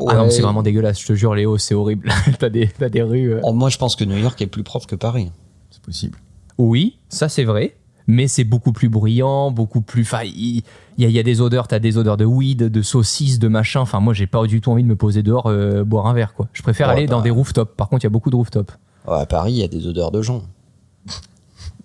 [0.08, 1.02] Ah non, c'est vraiment dégueulasse.
[1.02, 2.10] Je te jure, Léo, c'est horrible.
[2.40, 3.34] t'as des, des rues.
[3.34, 5.32] euh, Oh, moi, je pense que New York est plus propre que Paris.
[5.70, 6.18] C'est possible.
[6.58, 7.76] Oui, ça c'est vrai.
[8.12, 10.02] Mais c'est beaucoup plus bruyant, beaucoup plus.
[10.02, 10.64] Enfin, il
[10.98, 11.70] y, a- il y a des odeurs.
[11.70, 13.80] T'as des odeurs de weed, de saucisses, de machin.
[13.80, 16.34] Enfin, moi, j'ai pas du tout envie de me poser dehors euh, boire un verre.
[16.34, 16.50] Quoi.
[16.52, 17.12] Je préfère aller bah.
[17.12, 17.74] dans des rooftops.
[17.78, 18.74] Par contre, il y a beaucoup de rooftops.
[19.08, 20.44] Oh, à Paris, il y a des odeurs de gens.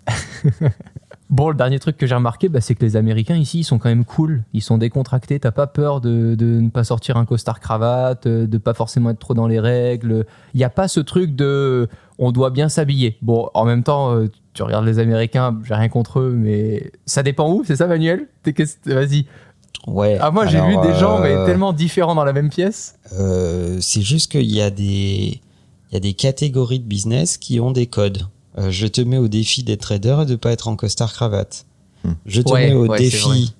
[1.29, 3.79] Bon, le dernier truc que j'ai remarqué, bah, c'est que les Américains ici, ils sont
[3.79, 4.45] quand même cool.
[4.53, 5.41] Ils sont décontractés.
[5.41, 9.11] T'as pas peur de, de ne pas sortir un costard cravate, euh, de pas forcément
[9.11, 10.25] être trop dans les règles.
[10.55, 13.19] Il n'y a pas ce truc de on doit bien s'habiller.
[13.23, 17.23] Bon, en même temps, euh, tu regardes les Américains, j'ai rien contre eux, mais ça
[17.23, 18.27] dépend où, c'est ça, Manuel?
[18.87, 19.27] Vas-y.
[19.87, 20.19] Ouais.
[20.21, 22.97] Ah, moi, j'ai vu des gens, mais euh, tellement différents dans la même pièce.
[23.13, 25.41] euh, c'est juste qu'il y a des,
[25.91, 28.27] il y a des catégories de business qui ont des codes.
[28.59, 31.67] Euh, je te mets au défi d'être trader et de pas être en costard cravate.
[32.05, 32.13] Hmm.
[32.25, 33.55] Je te Ouais, mets au ouais, défi,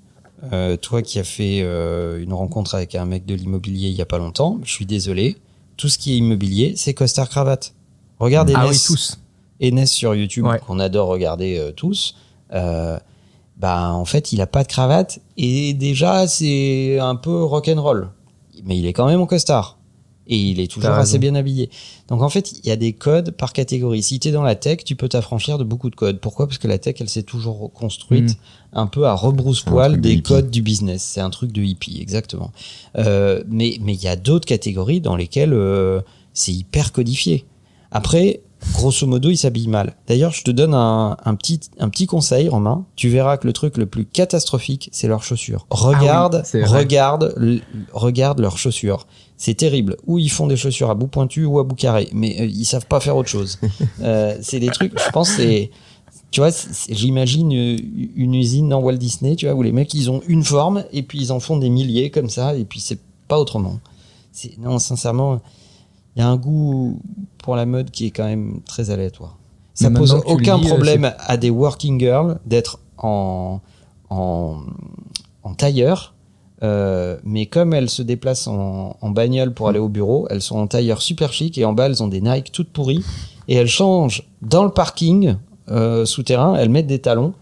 [0.53, 4.03] euh, toi qui as fait euh, une rencontre avec un mec de l'immobilier il y
[4.03, 4.59] a pas longtemps.
[4.65, 5.37] Je suis désolé.
[5.77, 7.75] Tout ce qui est immobilier, c'est costard cravate.
[8.19, 9.19] Regarde Ah oui, tous.
[9.63, 10.59] Enes sur YouTube Ouais.
[10.67, 12.15] qu'on adore regarder euh, tous.
[12.53, 12.99] Euh,
[13.59, 18.11] bah en fait, il a pas de cravate et déjà c'est un peu rock'n'roll.
[18.65, 19.79] Mais il est quand même en costard
[20.29, 21.71] et il est toujours assez bien habillé.
[22.09, 24.03] Donc en fait, il y a des codes par catégorie.
[24.03, 26.19] Si tu es dans la tech, tu peux t'affranchir de beaucoup de codes.
[26.21, 26.47] Pourquoi?
[26.49, 28.79] Parce que la tech, elle s'est toujours construite Mm.
[28.79, 31.03] un peu à rebrousse-poil de des codes du business.
[31.03, 32.51] C'est un truc de hippie, exactement.
[32.99, 36.01] Euh, mais mais il y a d'autres catégories dans lesquelles euh,
[36.35, 37.45] c'est hyper codifié.
[37.93, 38.41] Après,
[38.73, 39.95] grosso modo, ils s'habillent mal.
[40.07, 42.85] D'ailleurs, je te donne un, un petit un petit conseil, Romain.
[42.97, 45.67] Tu verras que le truc le plus catastrophique, c'est leurs chaussures.
[45.71, 47.61] Regarde, Ah oui, regarde, l-
[47.93, 49.07] regarde leurs chaussures.
[49.37, 49.97] C'est terrible.
[50.07, 52.65] Ou ils font des chaussures à bout pointu ou à bout carré, mais euh, ils
[52.65, 53.59] savent pas faire autre chose.
[54.03, 54.99] Euh, c'est des trucs.
[54.99, 55.71] Je pense c'est
[56.31, 56.51] tu vois,
[56.89, 57.77] j'imagine euh,
[58.17, 61.03] une usine dans Walt Disney, tu vois, où les mecs ils ont une forme et
[61.03, 62.99] puis ils en font des milliers comme ça et puis c'est
[63.29, 63.79] pas autrement.
[64.33, 65.41] C'est non, sincèrement,
[66.17, 66.99] il y a un goût
[67.39, 69.37] pour la mode qui est quand même très aléatoire.
[69.75, 73.61] Ça Mais pose aucun euh, problème à des working girls d'être en
[74.09, 74.61] en,
[75.43, 76.15] en tailleur.
[76.63, 80.57] euh, mais comme elles se déplacent en, en bagnole pour aller au bureau, elles sont
[80.59, 83.05] en tailleur super chic et en bas elles ont des Nike toutes pourries
[83.49, 85.37] et elles changent dans le parking
[85.69, 87.35] euh, souterrain, elles mettent des talons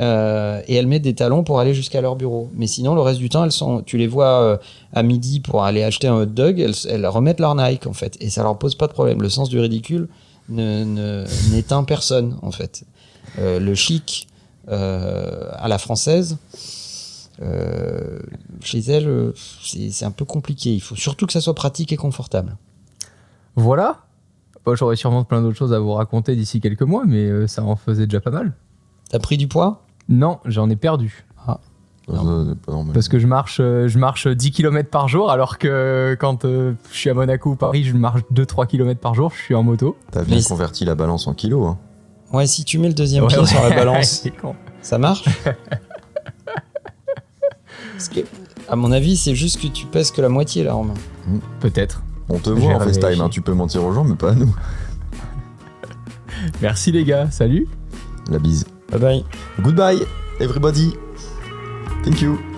[0.00, 2.50] euh, et elles mettent des talons pour aller jusqu'à leur bureau.
[2.54, 4.56] Mais sinon, le reste du temps, elles sont, tu les vois euh,
[4.92, 8.16] à midi pour aller acheter un hot dog, elles, elles remettent leur Nike en fait,
[8.20, 9.20] et ça leur pose pas de problème.
[9.20, 10.08] Le sens du ridicule
[10.48, 12.84] ne n'éteint personne en fait.
[13.38, 14.28] Euh, le chic
[14.70, 16.36] à la française.
[18.62, 20.74] chez elles, c'est un peu compliqué.
[20.74, 22.58] Il faut surtout que ça soit pratique et confortable.
[23.56, 24.00] Voilà.
[24.66, 27.76] Bon, J'aurais sûrement plein d'autres choses à vous raconter d'ici quelques mois, mais ça en
[27.76, 28.52] faisait déjà pas mal.
[29.08, 29.87] T'as pris du poids?
[30.08, 31.24] Non, j'en ai perdu.
[31.46, 31.60] Ça,
[32.48, 32.72] c'est pas.
[32.94, 36.72] Parce que je marche, euh, je marche 10 km par jour, alors que quand euh,
[36.90, 39.62] je suis à Monaco ou Paris, je marche 2-3 km par jour, je suis en
[39.62, 39.94] moto.
[40.10, 41.66] T'as bien Mais- converti la balance en kilos.
[41.68, 41.76] Hein.
[42.32, 43.46] Ouais, si tu mets le deuxième Ouais, pied ouais.
[43.46, 44.54] sur la balance, C'est con.
[44.80, 45.24] Ça marche
[47.92, 48.20] Parce que,
[48.68, 50.94] à mon avis, c'est juste que tu pèses que la moitié là, Romain.
[51.60, 52.02] Peut-être.
[52.30, 53.28] On te voit en FaceTime, hein.
[53.28, 54.54] tu peux mentir aux gens, mais pas à nous.
[56.62, 57.66] Merci les gars, salut.
[58.30, 58.64] La bise.
[58.90, 59.24] Bye bye.
[59.62, 59.98] Goodbye,
[60.40, 60.92] everybody.
[62.04, 62.57] Thank you.